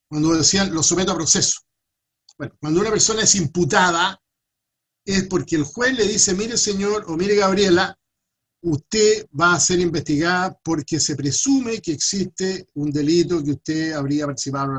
cuando 0.09 0.35
decían 0.35 0.73
lo 0.73 0.83
someto 0.83 1.13
a 1.13 1.17
proceso. 1.17 1.61
Bueno, 2.39 2.55
cuando 2.61 2.81
una 2.81 2.91
persona 2.91 3.23
es 3.23 3.35
imputada, 3.35 4.21
es 5.05 5.25
porque 5.25 5.57
el 5.57 5.65
juez 5.65 5.95
le 5.95 6.07
dice, 6.07 6.35
mire 6.35 6.57
señor 6.57 7.07
o 7.09 7.17
mire 7.17 7.35
Gabriela, 7.35 7.99
usted 8.63 9.27
va 9.39 9.55
a 9.55 9.61
ser 9.61 9.81
investigada 9.81 10.57
porque 10.63 11.01
se 11.01 11.17
presume 11.17 11.81
que 11.81 11.93
existe 11.93 12.67
un 12.75 12.91
delito 12.91 13.43
que 13.43 13.53
usted 13.53 13.93
habría 13.93 14.27
participado. 14.27 14.73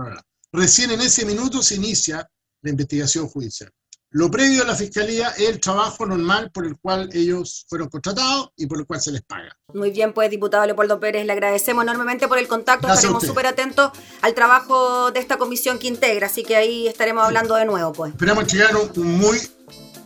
Recién 0.52 0.92
en 0.92 1.02
ese 1.02 1.26
minuto 1.26 1.62
se 1.62 1.76
inicia 1.76 2.30
la 2.62 2.70
investigación 2.70 3.28
judicial. 3.28 3.72
Lo 4.14 4.30
previo 4.30 4.64
a 4.64 4.68
la 4.68 4.76
fiscalía 4.76 5.30
es 5.30 5.48
el 5.48 5.62
trabajo 5.62 6.06
normal 6.06 6.52
por 6.52 6.66
el 6.66 6.78
cual 6.78 7.10
ellos 7.14 7.66
fueron 7.70 7.88
contratados 7.88 8.50
y 8.58 8.66
por 8.66 8.80
el 8.80 8.86
cual 8.86 9.00
se 9.00 9.10
les 9.10 9.22
paga. 9.22 9.56
Muy 9.74 9.90
bien, 9.92 10.12
pues, 10.12 10.30
diputado 10.30 10.66
Leopoldo 10.66 11.00
Pérez, 11.00 11.26
le 11.26 11.32
agradecemos 11.32 11.84
enormemente 11.84 12.28
por 12.28 12.38
el 12.38 12.46
contacto. 12.50 12.90
estaremos 12.90 13.24
súper 13.24 13.48
atentos 13.48 13.92
al 14.22 14.34
trabajo 14.34 15.12
de 15.12 15.22
esta 15.22 15.38
comisión 15.38 15.80
que 15.80 15.88
integra, 15.88 16.28
así 16.28 16.44
que 16.44 16.58
ahí 16.58 16.90
estaremos 16.90 17.24
hablando 17.24 17.56
de 17.56 17.64
nuevo, 17.64 17.94
pues. 17.94 18.12
Esperamos 18.12 18.52
llegar 18.52 18.74
a 18.74 18.80
un 18.80 19.18
muy 19.18 19.40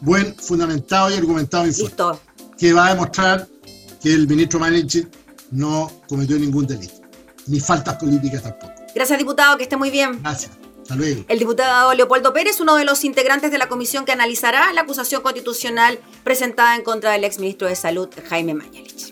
buen, 0.02 0.36
fundamentado 0.36 1.10
y 1.10 1.16
argumentado 1.16 1.66
informe. 1.66 2.20
Que 2.60 2.74
va 2.74 2.86
a 2.86 2.94
demostrar 2.94 3.48
que 4.06 4.14
el 4.14 4.28
ministro 4.28 4.60
Manichi 4.60 5.08
no 5.50 5.92
cometió 6.08 6.38
ningún 6.38 6.68
delito, 6.68 6.94
ni 7.48 7.60
faltas 7.60 7.96
políticas 7.96 8.44
tampoco. 8.44 8.72
Gracias, 8.94 9.18
diputado, 9.18 9.58
que 9.58 9.64
esté 9.64 9.78
muy 9.78 9.90
bien. 9.90 10.22
Gracias. 10.22 10.52
El 11.28 11.40
diputado 11.40 11.92
Leopoldo 11.96 12.32
Pérez, 12.32 12.60
uno 12.60 12.76
de 12.76 12.86
los 12.86 13.04
integrantes 13.04 13.50
de 13.50 13.58
la 13.58 13.68
comisión 13.68 14.06
que 14.06 14.12
analizará 14.12 14.72
la 14.74 14.82
acusación 14.82 15.24
constitucional 15.24 15.98
presentada 16.24 16.76
en 16.76 16.84
contra 16.84 17.14
del 17.14 17.24
exministro 17.24 17.68
de 17.68 17.76
Salud, 17.76 18.08
Jaime 18.30 18.54
Mañalich. 18.54 19.12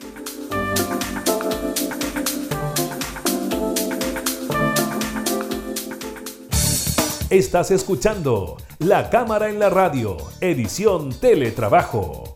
Estás 7.32 7.72
escuchando 7.72 8.58
La 8.78 9.10
Cámara 9.10 9.50
en 9.50 9.58
la 9.58 9.72
Radio, 9.72 10.18
edición 10.40 11.20
Teletrabajo, 11.20 12.36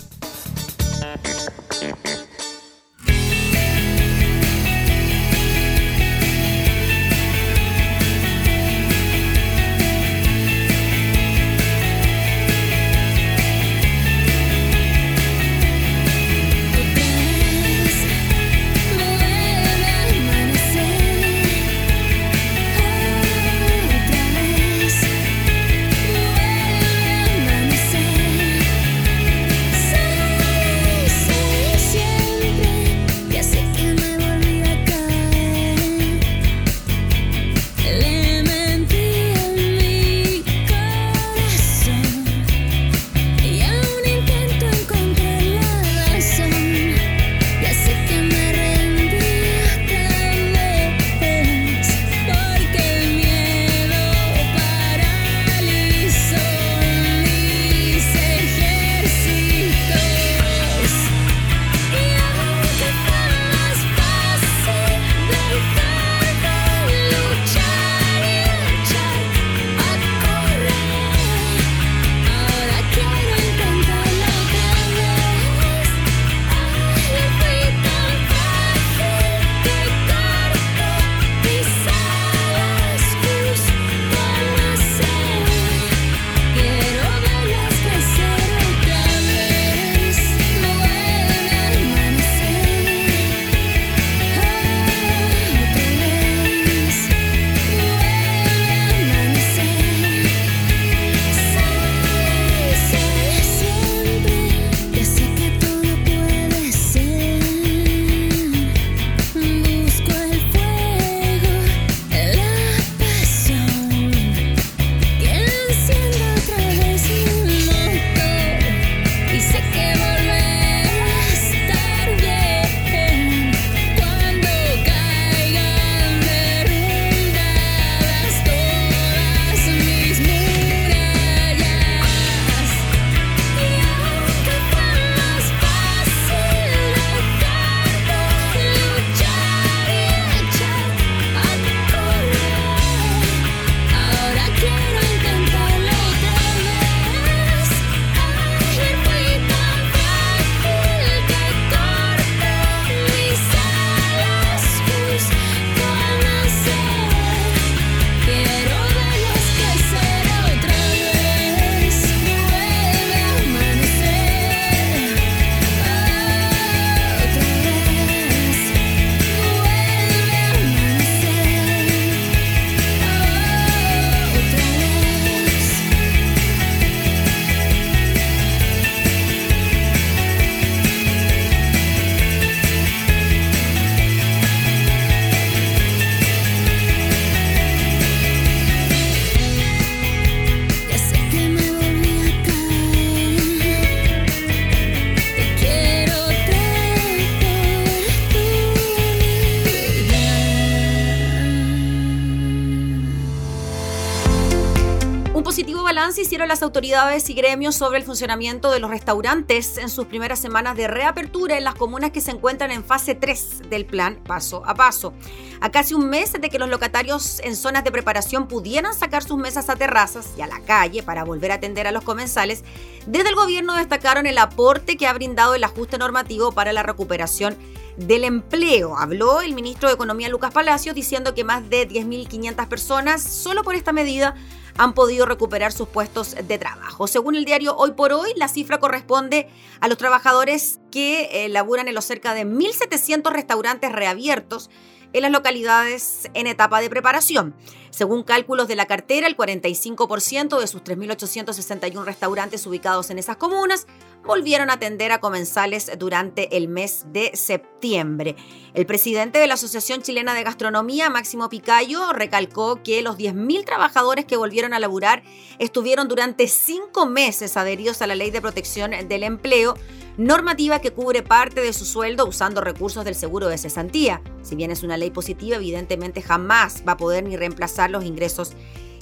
Las 206.51 206.63
autoridades 206.63 207.29
y 207.29 207.33
gremios 207.33 207.75
sobre 207.75 207.97
el 207.97 208.03
funcionamiento 208.03 208.71
de 208.71 208.81
los 208.81 208.89
restaurantes 208.89 209.77
en 209.77 209.87
sus 209.87 210.07
primeras 210.07 210.37
semanas 210.37 210.75
de 210.75 210.89
reapertura 210.89 211.57
en 211.57 211.63
las 211.63 211.75
comunas 211.75 212.11
que 212.11 212.19
se 212.19 212.31
encuentran 212.31 212.71
en 212.71 212.83
fase 212.83 213.15
3 213.15 213.69
del 213.69 213.85
plan 213.85 214.19
paso 214.27 214.61
a 214.65 214.75
paso. 214.75 215.13
A 215.61 215.71
casi 215.71 215.93
un 215.93 216.09
mes 216.09 216.33
de 216.33 216.49
que 216.49 216.59
los 216.59 216.67
locatarios 216.67 217.39
en 217.39 217.55
zonas 217.55 217.85
de 217.85 217.91
preparación 217.93 218.49
pudieran 218.49 218.93
sacar 218.93 219.23
sus 219.23 219.37
mesas 219.37 219.69
a 219.69 219.77
terrazas 219.77 220.31
y 220.37 220.41
a 220.41 220.47
la 220.47 220.59
calle 220.59 221.03
para 221.03 221.23
volver 221.23 221.53
a 221.53 221.55
atender 221.55 221.87
a 221.87 221.93
los 221.93 222.03
comensales, 222.03 222.65
desde 223.05 223.29
el 223.29 223.35
gobierno 223.35 223.73
destacaron 223.75 224.27
el 224.27 224.37
aporte 224.37 224.97
que 224.97 225.07
ha 225.07 225.13
brindado 225.13 225.55
el 225.55 225.63
ajuste 225.63 225.97
normativo 225.97 226.51
para 226.51 226.73
la 226.73 226.83
recuperación 226.83 227.55
del 227.97 228.23
empleo. 228.23 228.97
Habló 228.97 229.41
el 229.41 229.53
ministro 229.53 229.89
de 229.89 229.95
Economía 229.95 230.29
Lucas 230.29 230.53
Palacios 230.53 230.95
diciendo 230.95 231.33
que 231.33 231.43
más 231.43 231.69
de 231.69 231.87
10.500 231.87 232.67
personas 232.67 233.21
solo 233.21 233.63
por 233.63 233.75
esta 233.75 233.91
medida 233.91 234.35
han 234.77 234.93
podido 234.93 235.25
recuperar 235.25 235.71
sus 235.71 235.87
puestos 235.87 236.35
de 236.35 236.57
trabajo. 236.57 237.07
Según 237.07 237.35
el 237.35 237.45
diario 237.45 237.75
Hoy 237.75 237.91
por 237.91 238.13
Hoy, 238.13 238.33
la 238.35 238.47
cifra 238.47 238.79
corresponde 238.79 239.49
a 239.79 239.87
los 239.87 239.97
trabajadores 239.97 240.79
que 240.91 241.45
eh, 241.45 241.49
laburan 241.49 241.87
en 241.87 241.95
los 241.95 242.05
cerca 242.05 242.33
de 242.33 242.45
1.700 242.45 243.31
restaurantes 243.31 243.91
reabiertos 243.91 244.69
en 245.13 245.23
las 245.23 245.31
localidades 245.31 246.29
en 246.33 246.47
etapa 246.47 246.81
de 246.81 246.89
preparación. 246.89 247.55
Según 247.89 248.23
cálculos 248.23 248.67
de 248.67 248.75
la 248.75 248.85
cartera, 248.85 249.27
el 249.27 249.35
45% 249.35 250.59
de 250.59 250.67
sus 250.67 250.83
3.861 250.83 252.05
restaurantes 252.05 252.65
ubicados 252.65 253.09
en 253.09 253.19
esas 253.19 253.35
comunas 253.35 253.87
volvieron 254.23 254.69
a 254.69 254.73
atender 254.73 255.11
a 255.11 255.19
comensales 255.19 255.91
durante 255.97 256.55
el 256.57 256.67
mes 256.67 257.05
de 257.07 257.31
septiembre. 257.33 258.35
El 258.73 258.85
presidente 258.85 259.39
de 259.39 259.47
la 259.47 259.55
Asociación 259.55 260.01
Chilena 260.01 260.33
de 260.33 260.43
Gastronomía, 260.43 261.09
Máximo 261.09 261.49
Picayo, 261.49 262.13
recalcó 262.13 262.81
que 262.83 263.01
los 263.01 263.17
10.000 263.17 263.65
trabajadores 263.65 264.25
que 264.25 264.37
volvieron 264.37 264.73
a 264.73 264.79
laburar 264.79 265.23
estuvieron 265.59 266.07
durante 266.07 266.47
cinco 266.47 267.05
meses 267.05 267.57
adheridos 267.57 268.01
a 268.01 268.07
la 268.07 268.15
Ley 268.15 268.31
de 268.31 268.41
Protección 268.41 268.91
del 269.07 269.23
Empleo, 269.23 269.75
normativa 270.17 270.79
que 270.79 270.91
cubre 270.91 271.23
parte 271.23 271.61
de 271.61 271.73
su 271.73 271.85
sueldo 271.85 272.25
usando 272.25 272.61
recursos 272.61 273.05
del 273.05 273.15
seguro 273.15 273.47
de 273.47 273.57
cesantía. 273.57 274.21
Si 274.43 274.55
bien 274.55 274.71
es 274.71 274.83
una 274.83 274.97
ley 274.97 275.09
positiva, 275.09 275.55
evidentemente 275.55 276.21
jamás 276.21 276.83
va 276.87 276.93
a 276.93 276.97
poder 276.97 277.23
ni 277.23 277.37
reemplazar 277.37 277.89
los 277.89 278.03
ingresos 278.03 278.53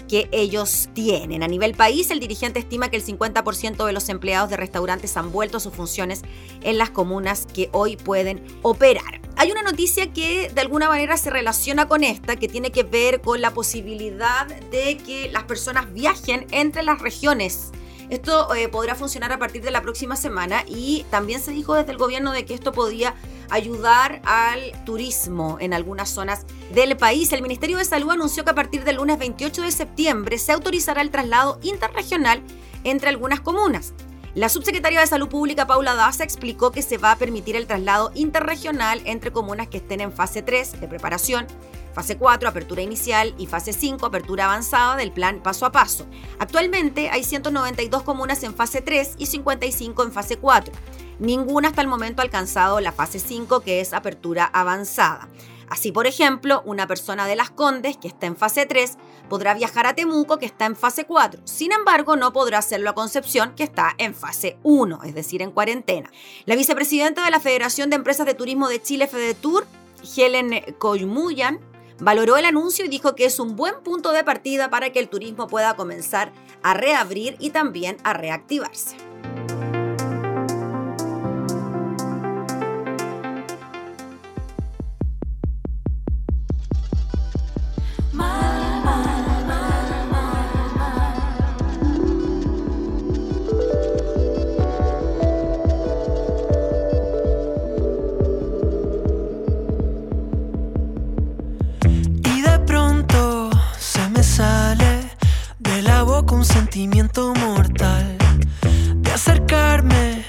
que 0.10 0.28
ellos 0.34 0.90
tienen. 0.94 1.44
A 1.44 1.48
nivel 1.48 1.76
país, 1.76 2.12
el 2.12 2.20
dirigente 2.20 2.60
estima 2.60 2.90
que 2.90 2.98
el 2.98 3.06
50% 3.06 3.86
de 3.86 3.94
los 3.94 4.10
empleados 4.10 4.50
de 4.50 4.58
restaurantes 4.58 5.16
han 5.16 5.32
vuelto 5.32 5.58
a 5.58 5.60
sus 5.62 5.74
funciones 5.74 6.24
en 6.62 6.78
las 6.78 6.90
comunas 6.90 7.48
que 7.54 7.70
hoy 7.72 7.96
pueden 7.96 8.44
operar. 8.62 9.22
Hay 9.38 9.52
una 9.52 9.62
noticia 9.62 10.12
que 10.12 10.50
de 10.54 10.62
alguna 10.62 10.90
manera 10.90 11.16
se 11.16 11.30
relaciona 11.30 11.88
con 11.88 12.04
esta, 12.04 12.36
que 12.36 12.50
tiene 12.50 12.72
que 12.72 12.84
ver 12.84 13.22
con 13.22 13.40
la 13.40 13.54
posibilidad 13.54 14.48
de 14.48 14.98
que 14.98 15.30
las 15.32 15.44
personas 15.44 15.94
viajen 15.94 16.46
entre 16.52 16.84
las 16.84 17.00
regiones 17.00 17.72
esto 18.10 18.54
eh, 18.56 18.68
podrá 18.70 18.96
funcionar 18.96 19.32
a 19.32 19.38
partir 19.38 19.62
de 19.62 19.72
la 19.72 19.82
próxima 19.82 20.16
semana 20.16 20.64
y 20.68 21.06
también 21.12 21.40
se 21.40 21.52
dijo 21.52 21.76
desde 21.76 21.92
el 21.92 21.98
gobierno 21.98 22.32
de 22.32 22.46
que 22.46 22.54
esto 22.54 22.72
podía 22.72 23.16
ayudar 23.50 24.22
al 24.26 24.72
turismo 24.86 25.58
en 25.60 25.74
algunas 25.74 26.10
zonas 26.10 26.46
del 26.74 26.98
país. 26.98 27.32
El 27.34 27.42
Ministerio 27.42 27.78
de 27.78 27.86
Salud 27.86 28.12
anunció 28.12 28.44
que 28.44 28.52
a 28.52 28.56
partir 28.56 28.84
del 28.84 28.98
lunes 28.98 29.20
28 29.20 29.62
de 29.62 29.72
septiembre 29.72 30.38
se 30.38 30.52
autorizará 30.52 31.02
el 31.02 31.12
traslado 31.12 31.60
interregional 31.62 32.42
entre 32.84 33.10
algunas 33.10 33.42
comunas. 33.42 33.94
La 34.36 34.50
subsecretaria 34.50 35.00
de 35.00 35.08
Salud 35.08 35.28
Pública, 35.28 35.66
Paula 35.66 35.96
Daza, 35.96 36.24
explicó 36.24 36.72
que 36.72 36.82
se 36.82 36.98
va 36.98 37.12
a 37.12 37.18
permitir 37.18 37.56
el 37.56 37.68
traslado 37.68 38.12
interregional 38.14 39.02
entre 39.06 39.32
comunas 39.32 39.68
que 39.68 39.78
estén 39.78 40.02
en 40.02 40.12
fase 40.12 40.42
3 40.42 40.80
de 40.80 40.88
preparación 40.88 41.48
fase 41.94 42.18
4, 42.18 42.48
apertura 42.48 42.82
inicial, 42.82 43.36
y 43.38 43.46
fase 43.46 43.74
5, 43.74 44.06
apertura 44.06 44.46
avanzada 44.46 44.96
del 44.96 45.12
plan 45.12 45.42
paso 45.42 45.66
a 45.66 45.72
paso. 45.74 46.06
Actualmente 46.40 47.10
hay 47.10 47.26
192 47.26 48.04
comunas 48.04 48.42
en 48.44 48.54
fase 48.56 48.82
3 48.82 49.16
y 49.18 49.26
55 49.26 50.04
en 50.04 50.12
fase 50.14 50.38
4. 50.38 50.74
Ninguna 51.20 51.68
hasta 51.68 51.82
el 51.82 51.90
momento 51.90 52.22
ha 52.22 52.24
alcanzado 52.24 52.80
la 52.80 52.94
fase 52.94 53.20
5, 53.20 53.60
que 53.60 53.82
es 53.82 53.94
apertura 53.94 54.46
avanzada. 54.46 55.28
Así, 55.70 55.92
por 55.92 56.08
ejemplo, 56.08 56.62
una 56.66 56.88
persona 56.88 57.28
de 57.28 57.36
Las 57.36 57.52
Condes 57.52 57.98
que 57.98 58.08
está 58.08 58.28
en 58.28 58.36
fase 58.36 58.66
3 58.66 58.98
podrá 59.30 59.54
viajar 59.54 59.86
a 59.86 59.94
Temuco 59.94 60.40
que 60.40 60.46
está 60.46 60.66
en 60.66 60.76
fase 60.76 61.06
4. 61.06 61.42
Sin 61.46 61.72
embargo, 61.72 62.16
no 62.16 62.34
podrá 62.34 62.58
hacerlo 62.58 62.90
a 62.90 62.96
Concepción 62.96 63.54
que 63.56 63.64
está 63.64 63.94
en 63.98 64.16
fase 64.16 64.58
1, 64.64 65.02
es 65.04 65.14
decir, 65.14 65.42
en 65.42 65.52
cuarentena. 65.52 66.12
La 66.46 66.56
vicepresidenta 66.56 67.24
de 67.24 67.32
la 67.32 67.40
Federación 67.40 67.90
de 67.90 67.98
Empresas 67.98 68.26
de 68.26 68.34
Turismo 68.34 68.68
de 68.68 68.82
Chile, 68.82 69.08
FEDETUR, 69.08 69.68
Helen 70.16 70.76
Coymuyan, 70.78 71.60
Valoró 72.02 72.38
el 72.38 72.46
anuncio 72.46 72.86
y 72.86 72.88
dijo 72.88 73.14
que 73.14 73.26
es 73.26 73.40
un 73.40 73.58
buen 73.58 73.76
punto 73.84 74.14
de 74.14 74.24
partida 74.24 74.70
para 74.70 74.92
que 74.92 75.00
el 75.00 75.10
turismo 75.10 75.48
pueda 75.48 75.76
comenzar 75.76 76.32
a 76.64 76.74
reabrir 76.74 77.36
y 77.40 77.50
también 77.50 77.98
a 78.04 78.14
reactivarse. 78.14 78.96
Mortal 107.36 108.18
de 108.96 109.12
acercarme, 109.12 110.24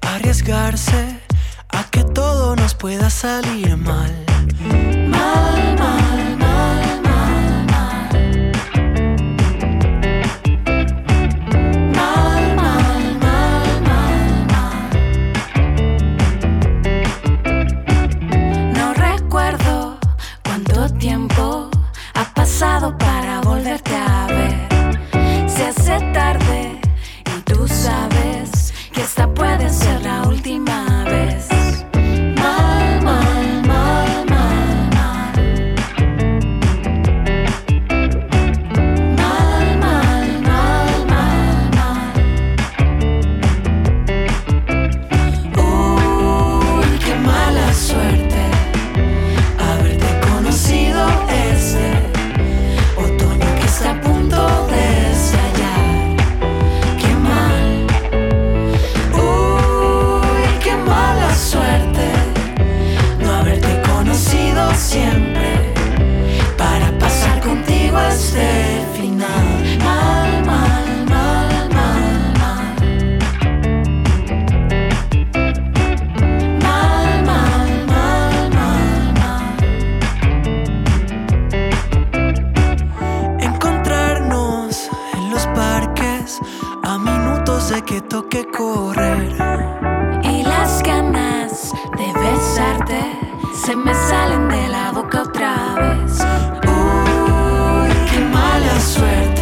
arriesgarse 0.00 1.20
a 1.68 1.84
que 1.84 2.04
todo 2.04 2.56
nos 2.56 2.74
pueda 2.74 3.10
salir 3.10 3.76
mal. 3.76 4.12
Mal, 5.08 5.76
mal, 5.78 5.85
de 87.68 87.82
que 87.82 88.00
toque 88.00 88.46
correr. 88.46 89.34
Y 90.22 90.44
las 90.44 90.82
ganas 90.84 91.72
de 91.98 92.12
besarte 92.12 93.00
se 93.64 93.74
me 93.74 93.92
salen 93.92 94.48
de 94.48 94.68
la 94.68 94.92
boca 94.92 95.22
otra 95.22 95.74
vez. 95.74 96.20
Uy, 96.64 97.90
qué 98.08 98.20
mala 98.32 98.78
suerte 98.78 99.35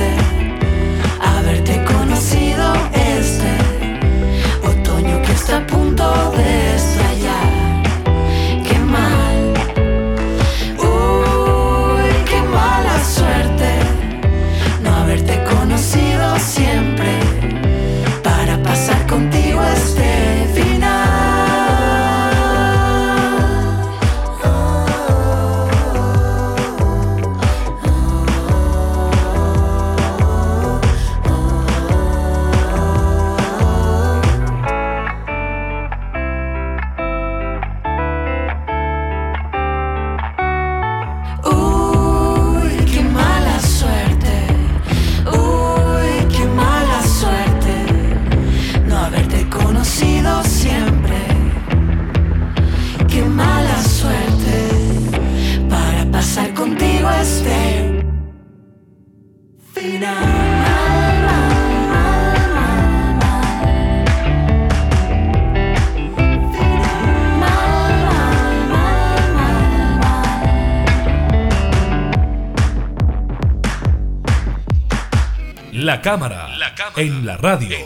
La 75.84 76.00
cámara, 76.00 76.48
en 76.96 77.26
la 77.26 77.36
radio. 77.36 77.76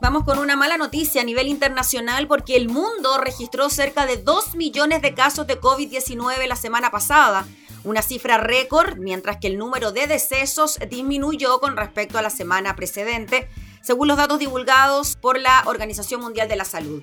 Vamos 0.00 0.22
con 0.22 0.38
una 0.38 0.54
mala 0.54 0.76
noticia 0.76 1.22
a 1.22 1.24
nivel 1.24 1.48
internacional 1.48 2.28
porque 2.28 2.54
el 2.54 2.68
mundo 2.68 3.18
registró 3.18 3.70
cerca 3.70 4.06
de 4.06 4.18
2 4.18 4.54
millones 4.54 5.02
de 5.02 5.14
casos 5.14 5.48
de 5.48 5.60
COVID-19 5.60 6.46
la 6.46 6.54
semana 6.54 6.92
pasada, 6.92 7.44
una 7.82 8.02
cifra 8.02 8.38
récord, 8.38 8.98
mientras 8.98 9.38
que 9.38 9.48
el 9.48 9.58
número 9.58 9.90
de 9.90 10.06
decesos 10.06 10.78
disminuyó 10.88 11.58
con 11.58 11.76
respecto 11.76 12.18
a 12.18 12.22
la 12.22 12.30
semana 12.30 12.76
precedente, 12.76 13.48
según 13.84 14.08
los 14.08 14.16
datos 14.16 14.38
divulgados 14.38 15.16
por 15.16 15.38
la 15.38 15.62
Organización 15.66 16.20
Mundial 16.20 16.48
de 16.48 16.56
la 16.56 16.64
Salud. 16.64 17.02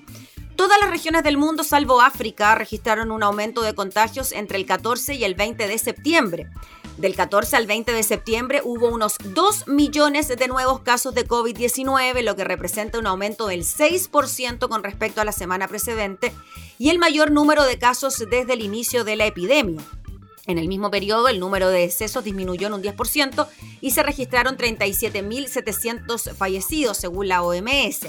Todas 0.56 0.78
las 0.80 0.90
regiones 0.90 1.22
del 1.22 1.38
mundo, 1.38 1.64
salvo 1.64 2.00
África, 2.00 2.54
registraron 2.54 3.10
un 3.10 3.22
aumento 3.22 3.62
de 3.62 3.74
contagios 3.74 4.32
entre 4.32 4.58
el 4.58 4.66
14 4.66 5.14
y 5.14 5.24
el 5.24 5.34
20 5.34 5.66
de 5.66 5.78
septiembre. 5.78 6.50
Del 6.98 7.16
14 7.16 7.56
al 7.56 7.66
20 7.66 7.92
de 7.92 8.02
septiembre 8.02 8.60
hubo 8.62 8.90
unos 8.90 9.16
2 9.24 9.68
millones 9.68 10.28
de 10.28 10.48
nuevos 10.48 10.80
casos 10.80 11.14
de 11.14 11.26
COVID-19, 11.26 12.22
lo 12.22 12.36
que 12.36 12.44
representa 12.44 12.98
un 12.98 13.06
aumento 13.06 13.46
del 13.46 13.64
6% 13.64 14.68
con 14.68 14.82
respecto 14.82 15.20
a 15.20 15.24
la 15.24 15.32
semana 15.32 15.68
precedente 15.68 16.32
y 16.78 16.90
el 16.90 16.98
mayor 16.98 17.30
número 17.30 17.64
de 17.64 17.78
casos 17.78 18.18
desde 18.18 18.52
el 18.52 18.62
inicio 18.62 19.04
de 19.04 19.16
la 19.16 19.26
epidemia. 19.26 19.80
En 20.46 20.58
el 20.58 20.68
mismo 20.68 20.90
periodo, 20.90 21.28
el 21.28 21.38
número 21.38 21.68
de 21.68 21.80
decesos 21.80 22.24
disminuyó 22.24 22.66
en 22.66 22.74
un 22.74 22.82
10% 22.82 23.46
y 23.80 23.92
se 23.92 24.02
registraron 24.02 24.56
37.700 24.56 26.34
fallecidos, 26.34 26.96
según 26.96 27.28
la 27.28 27.42
OMS. 27.42 28.08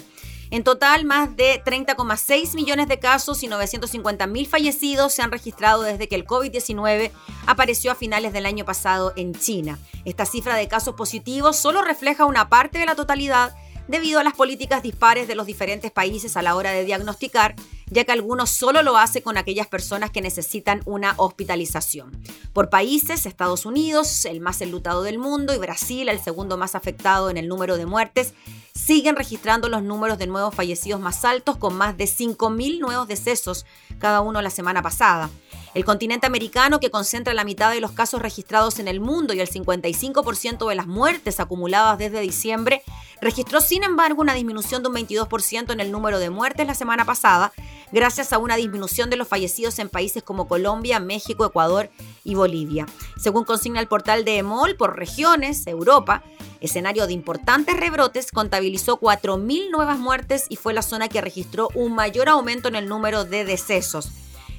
En 0.50 0.64
total, 0.64 1.04
más 1.04 1.36
de 1.36 1.64
30,6 1.64 2.54
millones 2.54 2.88
de 2.88 3.00
casos 3.00 3.42
y 3.42 3.48
950 3.48 4.28
mil 4.28 4.46
fallecidos 4.46 5.12
se 5.14 5.24
han 5.24 5.32
registrado 5.32 5.82
desde 5.82 6.08
que 6.08 6.16
el 6.16 6.26
COVID-19 6.26 7.12
apareció 7.48 7.92
a 7.92 7.96
finales 7.96 8.34
del 8.34 8.46
año 8.46 8.64
pasado 8.64 9.14
en 9.16 9.34
China. 9.34 9.80
Esta 10.06 10.28
cifra 10.28 10.56
de 10.56 10.68
casos 10.68 10.94
positivos 10.94 11.58
solo 11.58 11.82
refleja 11.82 12.26
una 12.26 12.50
parte 12.50 12.78
de 12.78 12.86
la 12.86 12.94
totalidad 12.94 13.56
debido 13.88 14.20
a 14.20 14.24
las 14.24 14.34
políticas 14.34 14.84
dispares 14.84 15.28
de 15.28 15.36
los 15.36 15.48
diferentes 15.48 15.92
países 15.92 16.38
a 16.38 16.42
la 16.42 16.56
hora 16.56 16.72
de 16.72 16.86
diagnosticar 16.86 17.56
ya 17.88 18.04
que 18.04 18.12
algunos 18.12 18.50
solo 18.50 18.82
lo 18.82 18.98
hace 18.98 19.22
con 19.22 19.38
aquellas 19.38 19.68
personas 19.68 20.12
que 20.12 20.22
necesitan 20.22 20.82
una 20.86 21.14
hospitalización. 21.18 22.12
Por 22.54 22.70
países, 22.70 23.26
Estados 23.26 23.66
Unidos, 23.66 24.26
el 24.26 24.42
más 24.42 24.62
enlutado 24.62 25.04
del 25.04 25.20
mundo, 25.20 25.54
y 25.54 25.58
Brasil, 25.58 26.10
el 26.10 26.20
segundo 26.20 26.58
más 26.58 26.76
afectado 26.76 27.30
en 27.30 27.38
el 27.38 27.48
número 27.48 27.78
de 27.78 27.86
muertes, 27.86 28.34
siguen 28.74 29.16
registrando 29.16 29.70
los 29.70 29.84
números 29.84 30.18
de 30.18 30.28
nuevos 30.28 30.56
fallecidos 30.56 31.00
más 31.00 31.24
altos, 31.26 31.58
con 31.58 31.76
más 31.76 31.98
de 31.98 32.06
5.000 32.06 32.80
nuevos 32.80 33.08
decesos 33.08 33.66
cada 34.00 34.22
uno 34.22 34.42
la 34.42 34.50
semana 34.50 34.82
pasada. 34.82 35.30
El 35.74 35.86
continente 35.86 36.28
americano, 36.28 36.80
que 36.80 36.92
concentra 36.92 37.34
la 37.34 37.44
mitad 37.44 37.72
de 37.72 37.82
los 37.82 37.92
casos 37.92 38.22
registrados 38.22 38.78
en 38.78 38.88
el 38.88 39.00
mundo 39.00 39.34
y 39.34 39.40
el 39.40 39.50
55% 39.50 40.70
de 40.70 40.76
las 40.76 40.86
muertes 40.86 41.40
acumuladas 41.40 41.98
desde 41.98 42.22
diciembre, 42.22 42.84
registró 43.22 43.60
sin 43.60 43.84
embargo 43.84 44.22
una 44.22 44.36
disminución 44.36 44.84
de 44.84 44.90
un 44.90 44.96
22% 44.96 45.72
en 45.72 45.80
el 45.80 45.92
número 45.92 46.20
de 46.20 46.30
muertes 46.30 46.68
la 46.68 46.76
semana 46.76 47.06
pasada, 47.06 47.54
gracias 47.94 48.34
a 48.34 48.40
una 48.40 48.58
disminución 48.58 49.10
de 49.10 49.16
los 49.16 49.28
fallecidos 49.28 49.80
en 49.80 49.88
países 49.88 50.24
como 50.24 50.48
Colombia, 50.48 51.00
México, 51.00 51.46
Ecuador 51.46 51.90
y 52.24 52.36
Bolivia. 52.36 52.86
Según 53.18 53.46
consigna 53.46 53.80
el 53.80 53.88
portal 53.88 54.26
de 54.26 54.40
EMOL, 54.40 54.76
por 54.76 54.98
regiones, 54.98 55.66
Europa, 55.68 56.24
escenario 56.60 57.08
de 57.08 57.14
importantes 57.14 57.78
rebrotes, 57.78 58.32
contabilizó 58.32 59.00
4.000 59.00 59.70
nuevas 59.72 60.00
muertes 60.00 60.48
y 60.50 60.56
fue 60.56 60.74
la 60.74 60.82
zona 60.82 61.08
que 61.08 61.22
registró 61.22 61.70
un 61.76 61.94
mayor 61.94 62.28
aumento 62.28 62.68
en 62.68 62.76
el 62.76 62.90
número 62.90 63.24
de 63.24 63.46
decesos. 63.46 64.10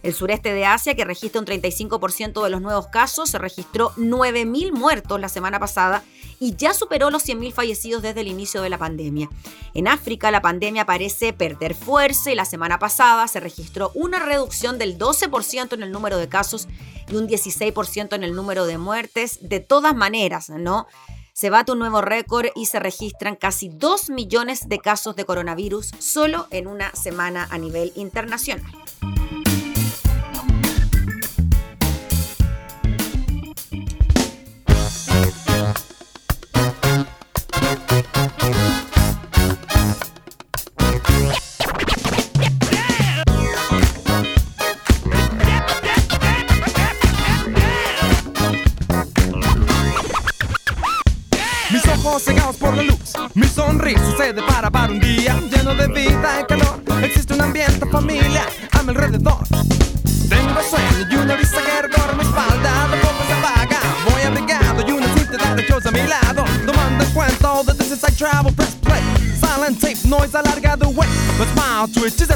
El 0.04 0.12
sureste 0.12 0.52
de 0.52 0.66
Asia, 0.66 0.94
que 0.94 1.06
registra 1.06 1.40
un 1.40 1.46
35% 1.46 2.44
de 2.44 2.50
los 2.50 2.60
nuevos 2.60 2.88
casos, 2.88 3.30
se 3.30 3.38
registró 3.38 3.90
9.000 3.96 4.72
muertos 4.72 5.18
la 5.18 5.30
semana 5.30 5.58
pasada 5.58 6.04
y 6.38 6.54
ya 6.56 6.74
superó 6.74 7.10
los 7.10 7.26
100.000 7.26 7.54
fallecidos 7.54 8.02
desde 8.02 8.20
el 8.20 8.28
inicio 8.28 8.60
de 8.60 8.68
la 8.68 8.76
pandemia. 8.76 9.30
En 9.72 9.88
África, 9.88 10.30
la 10.30 10.42
pandemia 10.42 10.84
parece 10.84 11.32
perder 11.32 11.74
fuerza 11.74 12.30
y 12.30 12.34
la 12.34 12.44
semana 12.44 12.78
pasada 12.78 13.26
se 13.28 13.40
registró 13.40 13.92
una 13.94 14.18
reducción 14.18 14.76
del 14.76 14.98
12% 14.98 15.72
en 15.72 15.82
el 15.82 15.90
número 15.90 16.18
de 16.18 16.28
casos 16.28 16.68
y 17.08 17.16
un 17.16 17.26
16% 17.26 18.14
en 18.14 18.24
el 18.24 18.34
número 18.34 18.66
de 18.66 18.76
muertes. 18.76 19.38
De 19.40 19.60
todas 19.60 19.96
maneras, 19.96 20.50
¿no? 20.50 20.86
Se 21.32 21.48
bate 21.48 21.72
un 21.72 21.78
nuevo 21.78 22.02
récord 22.02 22.48
y 22.54 22.66
se 22.66 22.78
registran 22.78 23.36
casi 23.36 23.70
2 23.70 24.10
millones 24.10 24.68
de 24.68 24.80
casos 24.80 25.16
de 25.16 25.24
coronavirus 25.24 25.92
solo 25.98 26.46
en 26.50 26.66
una 26.66 26.94
semana 26.94 27.48
a 27.50 27.56
nivel 27.56 27.90
internacional. 27.96 28.70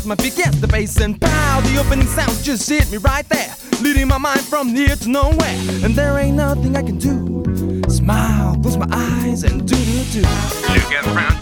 My 0.09 0.17
feet 0.17 0.37
get 0.37 0.53
the 0.55 0.67
bass 0.67 0.99
and 1.01 1.21
pow. 1.21 1.61
The 1.61 1.79
opening 1.79 2.07
sound 2.07 2.43
just 2.43 2.67
hit 2.69 2.91
me 2.91 2.97
right 2.97 3.29
there. 3.29 3.55
Leading 3.83 4.09
my 4.09 4.17
mind 4.17 4.41
from 4.41 4.69
here 4.69 4.97
to 4.97 5.09
nowhere. 5.09 5.59
And 5.85 5.95
there 5.95 6.19
ain't 6.19 6.37
nothing 6.37 6.77
I 6.77 6.83
can 6.83 6.97
do. 6.97 7.83
Smile, 7.89 8.57
close 8.63 8.79
my 8.79 8.89
eyes 8.91 9.45
and 9.45 9.69
do 9.69 9.77
do 9.77 10.23
do. 10.23 10.23
Around, 11.13 11.38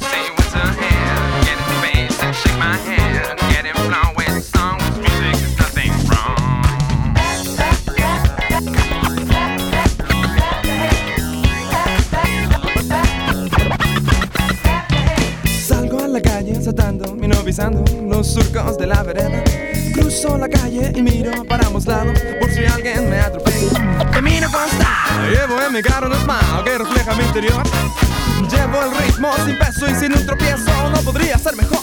de 18.78 18.86
la 18.86 19.02
vereda. 19.02 19.42
Cruzo 19.94 20.36
la 20.36 20.48
calle 20.48 20.92
y 20.94 21.02
miro 21.02 21.44
para 21.44 21.66
ambos 21.66 21.86
lados 21.86 22.18
por 22.40 22.50
si 22.50 22.64
alguien 22.64 23.08
me 23.08 23.20
atropella. 23.20 24.10
Camino 24.12 24.50
con 24.50 24.68
style, 24.68 25.30
llevo 25.30 25.62
en 25.62 25.72
mi 25.72 25.82
carro 25.82 26.08
un 26.08 26.14
smile 26.14 26.64
que 26.64 26.78
refleja 26.78 27.14
mi 27.14 27.24
interior. 27.24 27.62
Llevo 28.50 28.82
el 28.82 28.98
ritmo 28.98 29.32
sin 29.44 29.58
peso 29.58 29.88
y 29.88 29.94
sin 29.94 30.12
un 30.12 30.26
tropiezo, 30.26 30.90
no 30.90 31.00
podría 31.00 31.38
ser 31.38 31.56
mejor. 31.56 31.80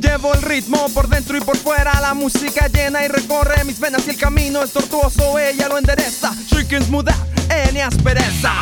Llevo 0.00 0.34
el 0.34 0.42
ritmo 0.42 0.88
por 0.92 1.08
dentro 1.08 1.36
y 1.36 1.40
por 1.40 1.56
fuera, 1.56 2.00
la 2.00 2.14
música 2.14 2.66
llena 2.68 3.04
y 3.04 3.08
recorre 3.08 3.64
mis 3.64 3.78
venas 3.78 4.06
y 4.06 4.10
el 4.10 4.16
camino 4.16 4.62
es 4.62 4.72
tortuoso, 4.72 5.38
ella 5.38 5.68
lo 5.68 5.78
endereza. 5.78 6.32
Shrinking 6.50 6.82
smooth 6.82 7.08
out, 7.08 7.50
any 7.50 7.80
aspereza. 7.80 8.52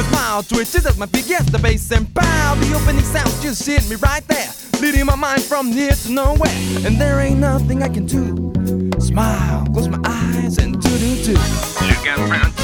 My 0.00 0.06
smile 0.06 0.42
twitches 0.42 0.86
as 0.86 0.96
my 0.96 1.04
feet 1.04 1.28
gets 1.28 1.50
the 1.50 1.58
bass 1.58 1.90
and 1.92 2.06
pow. 2.14 2.54
The 2.54 2.74
opening 2.74 3.04
sound 3.04 3.28
just 3.42 3.66
hit 3.66 3.86
me 3.90 3.96
right 3.96 4.26
there, 4.28 4.48
leading 4.80 5.04
my 5.04 5.14
mind 5.14 5.42
from 5.42 5.70
here 5.72 5.92
to 5.92 6.10
nowhere. 6.10 6.56
And 6.86 6.98
there 6.98 7.20
ain't 7.20 7.38
nothing 7.38 7.82
I 7.82 7.88
can 7.88 8.06
do. 8.06 8.50
Smile, 8.98 9.66
close 9.74 9.88
my 9.88 10.00
eyes 10.06 10.56
and 10.56 10.80
do 10.80 10.88
do 10.98 11.22
do. 11.22 11.34
To 11.34 12.59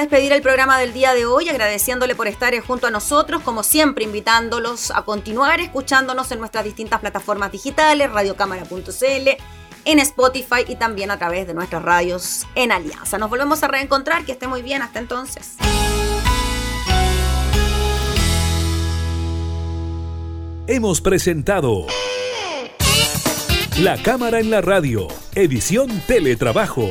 despedir 0.00 0.32
el 0.32 0.42
programa 0.42 0.78
del 0.78 0.92
día 0.92 1.14
de 1.14 1.26
hoy 1.26 1.48
agradeciéndole 1.48 2.14
por 2.14 2.26
estar 2.26 2.58
junto 2.60 2.86
a 2.86 2.90
nosotros, 2.90 3.42
como 3.42 3.62
siempre 3.62 4.04
invitándolos 4.04 4.90
a 4.90 5.02
continuar 5.02 5.60
escuchándonos 5.60 6.30
en 6.32 6.40
nuestras 6.40 6.64
distintas 6.64 7.00
plataformas 7.00 7.52
digitales, 7.52 8.10
radiocámara.cl, 8.10 9.28
en 9.84 9.98
Spotify 9.98 10.64
y 10.66 10.76
también 10.76 11.10
a 11.10 11.18
través 11.18 11.46
de 11.46 11.54
nuestras 11.54 11.82
radios 11.82 12.46
en 12.54 12.72
Alianza. 12.72 13.18
Nos 13.18 13.30
volvemos 13.30 13.62
a 13.62 13.68
reencontrar, 13.68 14.24
que 14.24 14.32
esté 14.32 14.46
muy 14.46 14.62
bien, 14.62 14.82
hasta 14.82 14.98
entonces. 14.98 15.56
Hemos 20.66 21.00
presentado 21.00 21.86
La 23.78 24.00
Cámara 24.02 24.40
en 24.40 24.50
la 24.50 24.60
Radio, 24.60 25.08
edición 25.34 25.88
Teletrabajo. 26.06 26.90